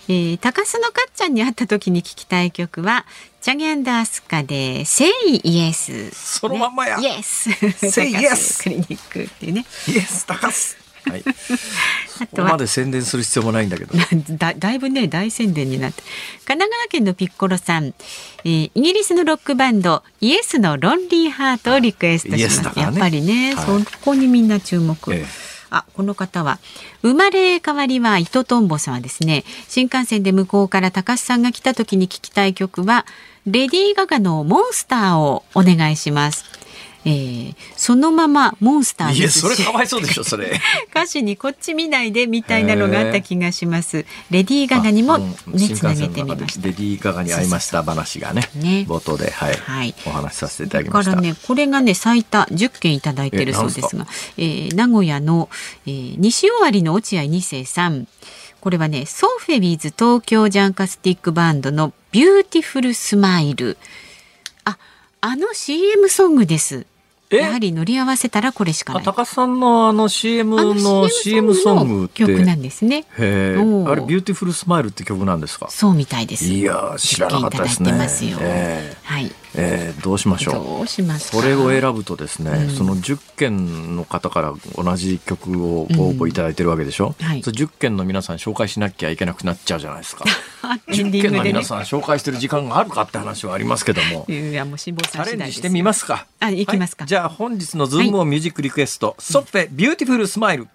[0.08, 3.06] えー、高須のかっちゃんに会った時に聞きたい曲は
[3.42, 7.50] チャギャンダースカで「セイイエス」そのまんまや「イエス」
[7.90, 10.76] 「セイイエス」クリニックっていうね「イエス高須」
[11.10, 11.24] はい、
[12.22, 12.50] あとは。
[12.52, 13.94] まで宣伝する必要もないんだけど。
[14.38, 16.04] だだいぶね大宣伝になって。
[16.46, 17.94] 神奈川県のピッコロさん、
[18.44, 25.26] えー、イギリスのロックバンドイエスのロンリーハートをリクエストします、ね、やっぱりね、はい、そこにみんな注目、ええ、
[25.70, 26.60] あこの方は。
[27.02, 33.06] 生まれ変わりは糸トンボさんはですね新幹線で向こうから高須さんが来た時に聞きたい曲は
[33.46, 36.46] レディー・ガガのモンスターをお願いします
[37.06, 40.60] えー、そのままモンスターいやそれかわいそうでしょそれ。
[40.90, 44.06] 歌詞にこっち見ないでみたいなのがあった気がします。
[44.32, 45.36] レディー・ガガにもね
[45.70, 46.66] つなげてみました。
[46.66, 48.86] レディー・ガガに会いました話がねね。
[48.90, 51.12] 冒頭で、はい、はい、お話しさせていただきました。
[51.12, 55.50] からねこれがね最多10件いただいてるそうですがえー、名古屋の、
[55.86, 58.08] えー、西尾張の落合二世さん。
[58.62, 63.78] これはね SOFFet with 東京ジャンカスティックバンドの Beautiful Smile。
[64.64, 64.80] あ
[65.22, 66.88] あの CM ソングです
[67.38, 69.04] やはり乗り合わせたらこれしかない。
[69.04, 73.06] 高さんのあの CM の CM ソング曲なんですね。
[73.18, 73.60] へあ
[73.96, 75.68] れ Beautiful Smile って曲なんですか？
[75.70, 76.46] そうみたいです。
[76.46, 77.92] いや知らなかったですね。
[78.42, 79.32] えー、はい。
[79.58, 80.54] えー、どうしましょう。
[80.54, 87.16] どうしますそれを選ぶとですね、うん、その10件の方から同じ曲をご応募いただいてるわけでしょ。
[87.20, 90.26] うん、はい、そ10件の皆さん紹介しなきゃいけなくなっちゃうじゃないですか。
[90.88, 94.26] 10件の皆さん紹介してる時間があるかって話はありますけども。
[94.28, 96.26] いやもう辛坊チャレンジしてみますか。
[96.40, 97.04] あ、いきますか。
[97.04, 100.68] はい、じゃあ本日のズームをミュージックリクエスト、はい、ソッペ Beautiful Smile。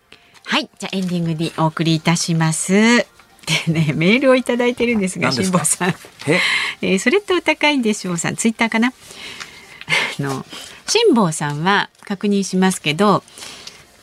[0.44, 3.19] はい、じゃあエンディングにお送りいたします。
[3.46, 5.94] でね メールをいただいてるんですが辛坊さん
[6.26, 6.40] え、
[6.82, 8.92] えー、それってお高いんでしょうさんツイッターかな？
[10.18, 10.44] あの
[10.86, 13.22] 辛坊さんは確認しますけど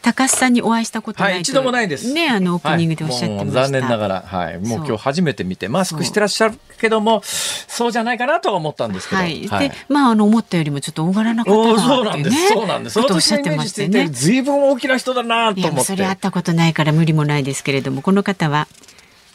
[0.01, 2.13] 高須さんにお会いしたことない、はい、一度もないです。
[2.13, 3.59] ね、あのオープニングでおっしゃってました。
[3.59, 9.21] はい、残念ながら、はい、もう今日初めて見て、マスクしてらっしゃるけども、そうじゃないかなとは思ったんですけど。
[9.21, 12.47] はい、で、まあ、あの思ったよりもちょっと大柄な方だそうなんです。
[12.47, 12.93] そうなんです。
[12.93, 14.07] そのおっしゃってましたね。
[14.07, 15.83] ずいぶん大きな人だなと思って。
[15.83, 18.67] それ会ったことないから無理もないですけれども、この方は。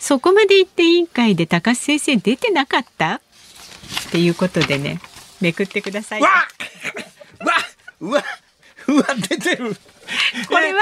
[0.02, 3.20] そこまで言って委員会で高須先生出てなかった？
[4.08, 5.00] っていうことでね
[5.40, 6.20] めくってください。
[6.20, 6.28] わ
[7.40, 7.52] わ
[8.00, 8.24] うわ
[8.88, 9.76] うわ出てる。
[10.48, 10.80] これは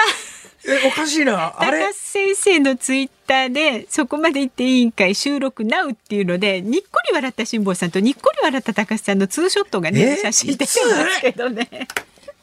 [0.67, 1.55] え、おかしいな。
[1.59, 1.81] あれ？
[1.81, 10.71] 高須先生のツイッターで、そこまで行って委員会収録なうっていうので、にっこり笑った辛坊さんとにっこり笑った高須さんのツーショットがね、写真出てま
[11.15, 11.69] すけどね。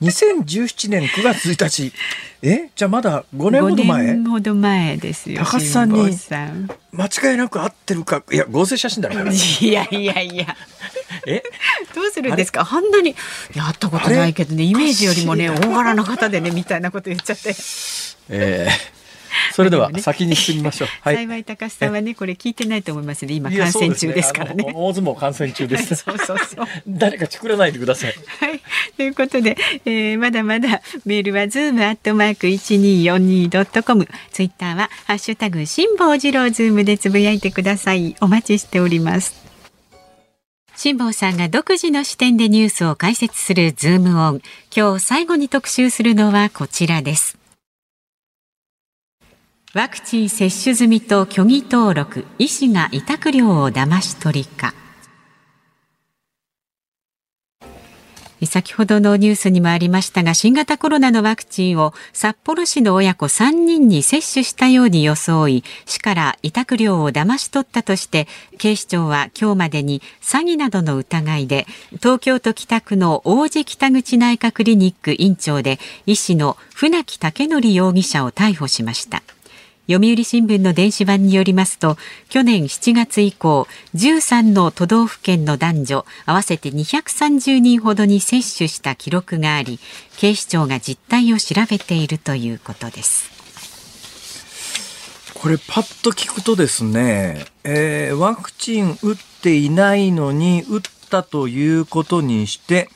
[0.02, 1.94] 2017年9月1日。
[2.44, 2.70] え？
[2.76, 5.40] じゃあまだ5年ほど前 ?5 年ほど前ですよ。
[5.44, 6.16] 高須さんに
[6.92, 8.24] 間違いなく合ってるか？
[8.32, 10.56] いや、合成写真だろ、いやいやいや。
[11.26, 11.42] え？
[11.96, 12.68] どうするんですか？
[12.72, 13.16] あんなに
[13.56, 17.56] やったことないけどねイメージよりもね大柄な方でねみたいなこと言っちゃって。
[18.30, 18.98] えー
[19.54, 20.88] それでは先に進みましょう。
[21.02, 23.34] はい、幸い高須さんはねこれ聞いてないと思いますね。
[23.34, 24.64] 今感染中ですからね。
[24.64, 25.96] ね大相撲感染中です。
[26.04, 26.66] そうそうそう。
[26.88, 28.16] 誰か作らないでください。
[28.40, 28.62] はい。
[28.96, 38.16] ということで、えー、まだまだメールはズームアットマーク一二四二ドットコム、ツイッターはハッシュタグ辛坊治郎ズームでつぶやいてください。
[38.22, 39.48] お待ちしております。
[40.76, 44.42] 辛坊さんが独自の視点でニュースを解説するズームオン。
[44.76, 47.38] 今日最後に特集するのはこちらです。
[49.74, 54.74] ワクチン接種済みと虚偽登録、医師が委託料を騙し取りか。
[58.46, 68.28] 先ほどのニュースにもありましたが新型コロナのワクチンを札幌市の親子3人に接種したように装い市から委託料を騙し取ったとして
[68.58, 79.24] 警視庁は今日までに詐欺などの疑いで東京都北区の王子北口内科クリニック院長で医師の船木武則容疑者を逮捕しました。
[79.90, 81.96] 読売新聞の電子版によりますと
[82.28, 89.80] 去年7月以降13の都道府県の男女合わせて230人ほどに接種した記録があり
[90.18, 93.38] 警視庁が実態を調べているということです。
[95.34, 100.82] これパッと聞くとですね、えー、ワクチン打っていないのに打っ
[101.12, 102.90] たということにして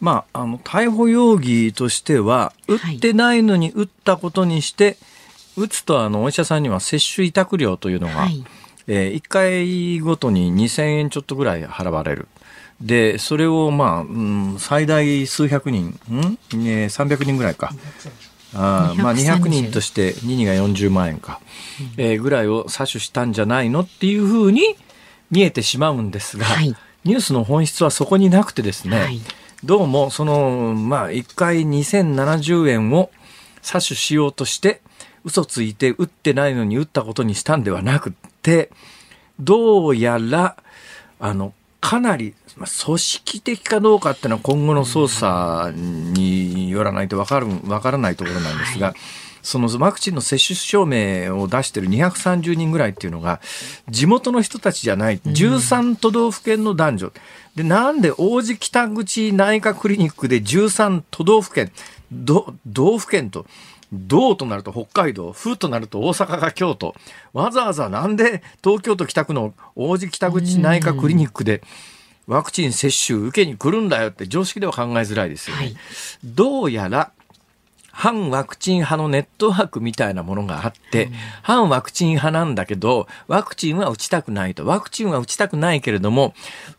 [0.00, 4.96] まあ、あの逮捕容疑としては打ってないのに打ったことにして、はい
[5.56, 8.44] 打つとあのお医者さんには接種委託料というのが、はい、
[8.86, 12.28] えー、1回ごとに2000円ちょっとぐらい払われる。
[12.80, 16.20] で、それをまあ、うん、最大数百人、ん、
[16.64, 17.72] ね、300人ぐらいか。
[18.56, 21.40] あまあ200人として2人が40万円か、
[21.98, 24.76] うん、えー、ぐらいを詐取したんじゃないのっていうふうに
[25.32, 29.20] 見えてしまうんですが、はい、ニュースの本質はそこになくてですね、はい、
[29.64, 33.10] どうもその、まあ1回2070円を
[33.60, 34.80] 詐取しようとして、
[35.24, 38.12] 嘘ついて打ってないのに打ったことにしたんではなく
[38.42, 38.70] て、
[39.40, 40.56] どうやら、
[41.18, 47.40] あの、かなり、まあ、組織的かどうかっていうのは今後の捜査によらないとわか
[47.80, 48.96] からないところなんですが、はい
[49.44, 53.40] そのワクチンの接種証明を出してる230人ぐらいっていうのが、
[53.90, 57.12] 地元の人たちじゃない、13都道府県の男女。
[57.54, 61.70] で、なんで王子北口内科クリニックで13都道府県、
[62.10, 63.44] 道府県と、
[63.92, 66.94] 道となると北海道、府となると大阪が京都。
[67.32, 71.62] わざわざなんで東京都北区の王子北口内科クリニックで
[72.26, 75.62] ワクチン接種受けに来るんだよって常識では考えづらいですよね。
[75.62, 75.76] はい、
[76.24, 77.12] どうやら
[77.94, 84.66] 反ワクチン派のネットワークみたいなものがあって、うん、反ワクチン派なんだけど、ワクチンは打ちたくないと。
[84.66, 86.34] ワクチンは打ちたくないけれども、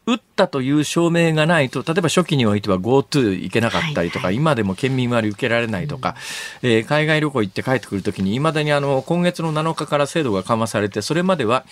[0.06, 6.16] 打ったという証明がないと、例えば初期においては GoTo 行けなかったりとか、はいはい、今でも県民割受けられないとか、
[6.62, 11.66] うん、えー、海外旅行行って帰ってくるときに、いまだにあの、今月の7日から制度が緩和されて、それまでは、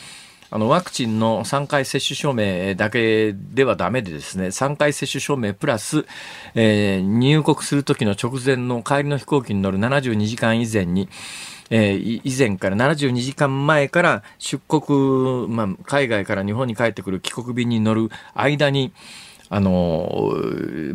[0.50, 6.06] あの、ワクチンの3回接種証明だけではダメでですね、3回接種証明プラス、
[6.56, 11.10] えー、入国するときの直前の帰りの飛行機に乗る72時間以前に、
[11.70, 18.94] えー、以前から72時間前から出国、まあ、海外から日本に帰ってくる帰国便に乗る間に、
[19.56, 20.34] あの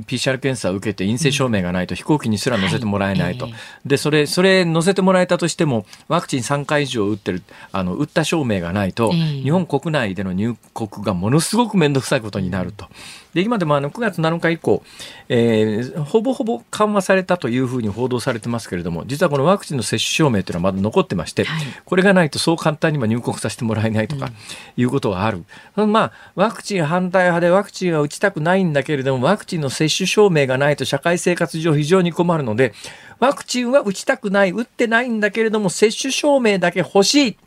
[0.08, 3.54] PCR 検査を受けて陰性証明がないと飛行機にすら乗せてもらえないと、はい、
[3.86, 12.88] でそれそれ乗せてもらえたとしてもワクチン3回以上打ってるあの打った証明がないと、日本国内での入国がものすごく面倒くさいことになると。
[13.34, 14.82] で今でもあの9月7日以降、
[15.28, 24.30] えー、ほぼほぼ緩和されたというふうに報道されてますけれども実はこのワクチンの接種証明というのはまだ残ってまして、はい、これがないとそう簡単には入国させてもらえないとか
[24.76, 25.44] いうことがある、
[25.76, 32.72] うん、まあワクチン反対派でワクチンは打ちたくないんだけれどもワクチンの接種証明がないと社会生活上非常に困るので
[33.20, 37.38] ワクチンは打ちたくない打ってないんだけれども接種証明だけ欲しいって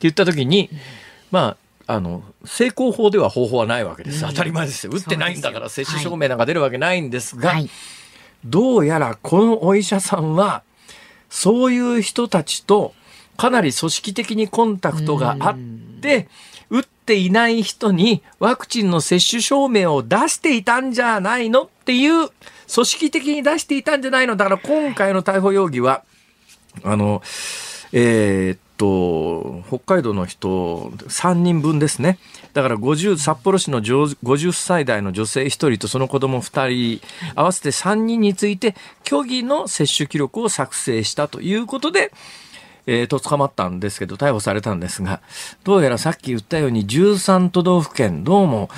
[0.00, 0.70] 言った時に
[1.30, 1.56] まあ
[1.92, 4.92] あの成功法では方法はないわけです、当たり前ですよ。
[4.94, 7.68] 打ってないんだから接種証明なんか出るわけないんですが、はい、
[8.44, 10.62] どうやらこのお医者さんは
[11.28, 12.94] そういう人たちと
[13.36, 15.58] かなり組織的にコンタクトがあっ
[16.00, 16.28] て、
[16.68, 22.28] 打っていない人にワクチンの接種証明を出していたんじゃないのっていう
[22.72, 24.36] 組織的に出していたんじゃないの。
[24.36, 26.04] だから今回の逮捕容疑は
[26.84, 27.20] あの、
[27.92, 32.18] えー、っと、北海道の人3人分ですね。
[32.54, 38.74] だから50、札幌市の50歳代の女性1人とその子供2人、合わせて3人について、
[39.06, 42.10] 虚偽の接種記録を作成したということで、
[42.86, 45.20] えー、と捕まったんですけど、逮捕されたんですが、
[45.62, 48.70] どうやらさっき言ったように13都道府県、どうも、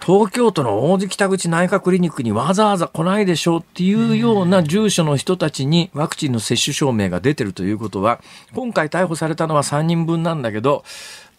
[0.00, 8.20] 東京都の王子北口内科クリニックにわざわざ来ないでしょうっていうような住所の人たちにワクチンの接種証明が出てるということは、
[8.54, 10.84] 今回逮捕されたのは3人分なんだけど、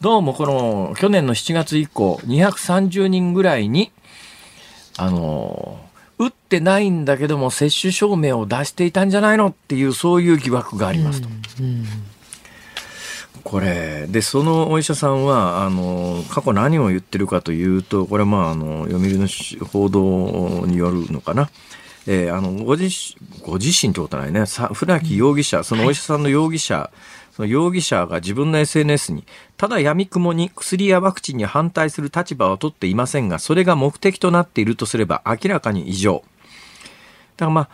[0.01, 3.91] どうもこの去年の7月以降、230人ぐらいに、
[4.97, 5.79] あの、
[6.19, 11.29] 打ってないんだけども接種証明を出していたんじゃないのっていうそういう疑惑がありますと。
[11.61, 11.85] うんうん
[13.43, 14.07] これ。
[14.07, 19.27] でそのお医者さんはあの過去何を言ってるかというとこれまああの読売の
[19.65, 21.49] 報道によるのかな。
[22.07, 22.89] えー、あのご自
[23.43, 24.45] ご自身ってことないね。
[24.73, 26.97] 船木容疑者、そのお医者さんの容疑者、はい、
[27.35, 29.25] その容疑者が自分の SNS に
[29.57, 36.23] ただ闇雲に薬やワクチンに反対する立場を取っていませんがそれが目的となっているとすれば明らかに異常。
[37.37, 37.69] だからまあ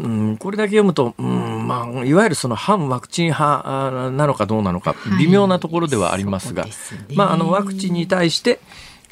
[0.00, 8.60] うん、これだけ読むと、うんまあ、いわゆるその反ワクチン派なのかどうなのか、微妙なところではありますが、はいすね、まあ、あのワクチンに対して、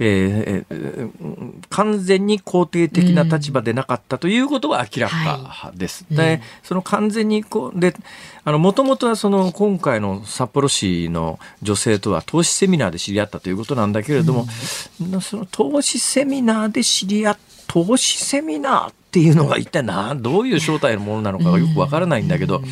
[0.00, 6.06] えー、完全に肯定的な立場でなかったということは明らかです。
[6.10, 7.94] うんはい、で、その完全にこう、で、
[8.44, 14.46] あの、もともとはその今回の札幌市の女性とは投資セミナーで知り合ったということなんだけれども、
[15.00, 22.62] うん、その投資セミナーで知り合った、投資セミナーっていうのが一体などういう正体のものなのかがよくわからないんだけど、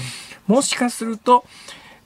[0.46, 1.46] もしかすると、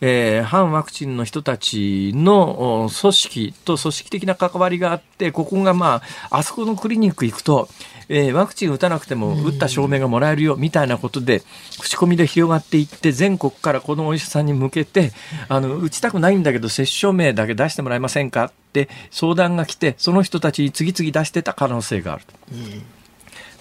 [0.00, 6.00] えー、反ワクチンの人たちの組織と組織的な関わりがあって、ここがま
[6.30, 7.68] あ、あそこのクリニック行くと、
[8.08, 11.42] えー、ワクチン打たなくても打った証明がもらえるよみたいなことで、
[11.80, 15.12] 口コミで広がっていって、全国からこのお医者さんに向けて、
[15.48, 22.24] あの、打ちたくないんだけど、接種証明だけ出してもらえませんかって相談が来て、その人たちに次々出してた可能性がある。
[22.52, 22.82] うん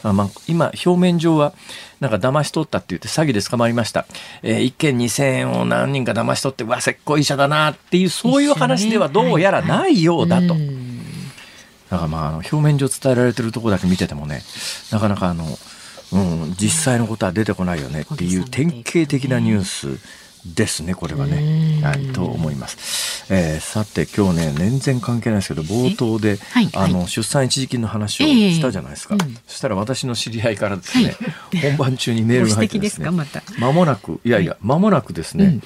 [0.04, 1.54] あまあ、今、表面上は、
[2.00, 4.06] なんか騙し取ったって言って詐欺で捕まりました。
[4.42, 10.56] えー、1件2000円を何人か騙し取って、うわ、せっこい医者だなっていう、そういう話ではどうやらないようだと。
[11.90, 14.42] だからまあ、表面上伝えられてるところだけ見ててもね、
[14.92, 15.46] なかなかあの、
[16.12, 20.00] うん、実際のことは出てこないよねっていう典型的なニュース
[20.46, 21.82] ですね、これはね。
[21.84, 23.26] はい、と思います。
[23.32, 29.16] えー、さて、今日ね、全然関係ないですけど、冒頭で、はい、あの、出産一時金の話をしたじゃないですか。
[29.16, 33.10] えーうん、そしたら私の知り合いからですね、はい、本番中にメールが入ってですね、
[33.60, 35.64] まもなく、いやいや、間もなくですね、うん、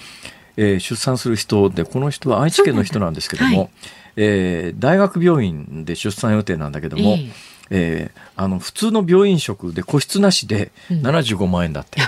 [0.57, 3.69] えー、出産する人で、この人は愛知県の人なんですけども、
[4.15, 7.31] えー、大学病院で出産予定なんだけども、えー
[7.69, 12.01] えー、あの普通の病院食で個室なしで75万円だって。
[12.01, 12.07] うん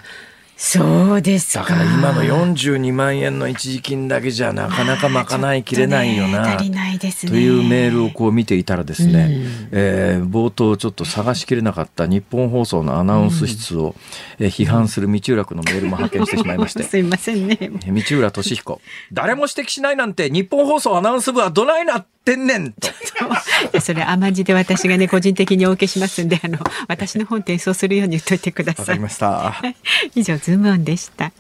[0.58, 1.66] そうですか。
[1.66, 13.96] だから今の42万円の一時金だけじゃなかなか賄いきれないよな、ね、というメールをこう見ていたらですね、うん、えー、冒頭ちょっと探しきれなかった日本放送のアナウンス室を、
[14.40, 16.84] うん、え批判する道浦君のメールも発見してしまいまして。
[16.88, 17.58] すいませんね。
[17.60, 18.82] 道浦俊彦。
[19.12, 22.90] 誰も指摘しないなんて日本放送アナウンス部はどないなってんねんと。
[23.80, 26.58] それ甘字で私がね個人的にお受けしますんであの
[26.88, 28.82] 私の本転送するように言っといてください。
[28.82, 29.62] わかりました。
[30.16, 31.32] 以上ズームオンでした。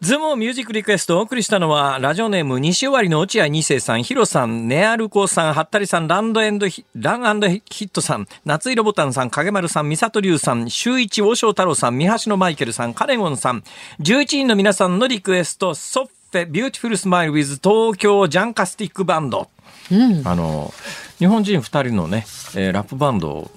[0.00, 13.62] ズームミュージックリクエストをお送りしたのは、ラジオネーム西尾張の落合二世さん、ヒロさん、ネアルコさん、ハッタリさん、ランドエンドヒ、ランヒットさん、夏色ボタンさん、影丸さん、三里龍さん、周一大正太郎さん、三橋のマイケルさん、カレゴンさん、
[14.00, 19.50] 11人の皆さんのリクエスト、 SOFFet、Beautiful Smile with 東京ジャンカスティックバンド。
[19.90, 20.72] うん、あの、
[21.18, 22.24] 日本人2人のね、
[22.54, 23.50] えー、ラップバンド、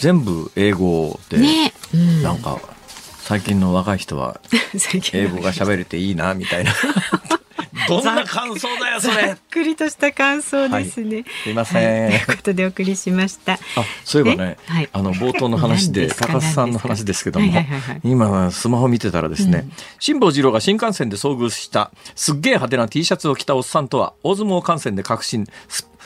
[0.00, 1.72] 全部英語で、ね。
[1.92, 2.60] うん、なんか、
[3.18, 4.40] 最近の若い人は
[5.12, 6.72] 英語が喋れていいなみたいな
[7.88, 9.28] どんな感想だよそれ。
[9.28, 11.16] ざっくりとした感想ですね。
[11.16, 13.54] はい、すいません、はい、ということでお送りしました。
[13.54, 13.58] あ、
[14.04, 25.46] そういえばね、はい、あの冒頭の話で高須さんの話ですけども、はいはいはいはい、今スマホ見てたらですね、うん、辛坊治郎が新幹線で遭遇したすっげえ派手な T シャツを着たおっさんとは大相撲観戦で確信。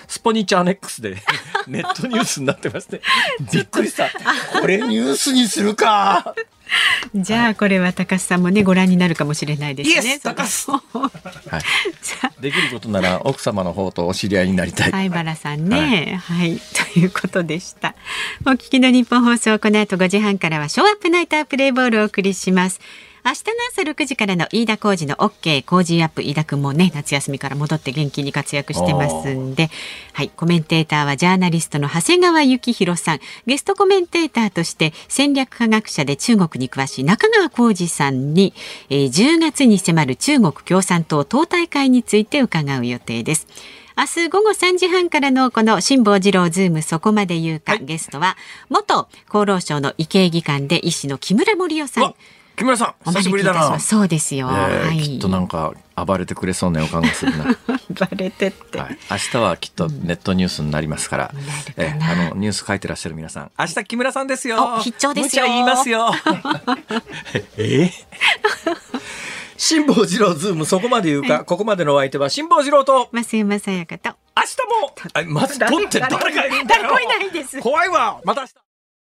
[0.09, 1.17] スポニチャーネックスで
[1.69, 3.01] ネットニュースになってますね。
[3.53, 4.11] びっくりした。
[4.61, 6.35] これニュースにするか。
[7.15, 10.19] じゃあこれは高須さんもねご覧になるかもしれないですね。
[10.23, 10.73] 高須。
[10.73, 10.81] は
[11.59, 12.43] い。
[12.43, 14.91] できることなら奥様の方とお知り合いになりたい。
[14.91, 16.61] 相原さんね、はい、はい、
[16.95, 17.95] ということでした。
[18.47, 22.81] お聞きの日本放送この後5時半からはショーアップナイタープレイボールをお送りします。
[23.29, 29.69] 明日の朝6時からの飯田浩二の OK 工事アップ飯田くんもね夏休みから戻って元気に活躍してますんで。
[30.15, 33.21] はいコメンテーターはジャーナリストの長谷川幸宏さん。
[33.47, 38.55] ゲストコメンテーターとして戦略科学者で中国に詳しい中川浩二さんに、
[38.89, 43.47] えー、10月に迫る中国共産党党大会について伺う予定です。
[43.99, 48.39] 明日午後3時半からのこの辛坊治郎ズームそこまで言うか、はい、ゲストは
[48.71, 52.15] 元厚労省の医系技官で医師の木村盛夫さん
[52.59, 53.79] 木村さん久しぶりだな。
[53.79, 57.45] そうですよ、えー、はい、きっとなんか暴れてくれそうな予感がするな。
[57.91, 61.41] 暴れてって、はい、明日はきっとネットニュースになりますから、うん、
[61.77, 63.51] えー、あのニュース書いてらっしゃる皆さん。
[63.59, 64.79] 明日木村さんですよ。
[64.81, 65.47] 必聴ですよ。
[65.47, 66.13] 言いますよ。
[67.57, 68.89] えー
[69.61, 73.09] 辛坊治郎ズームそこまで言うか、はい、ここまでのお相手は辛坊治郎と。
[73.13, 74.11] 増山さやかと。
[74.37, 74.95] 明日も。
[75.15, 76.83] あまず取って誰がいるんだよ。
[76.83, 77.61] 誰もいないです。
[77.61, 78.21] 怖いわ。
[78.25, 78.55] また明日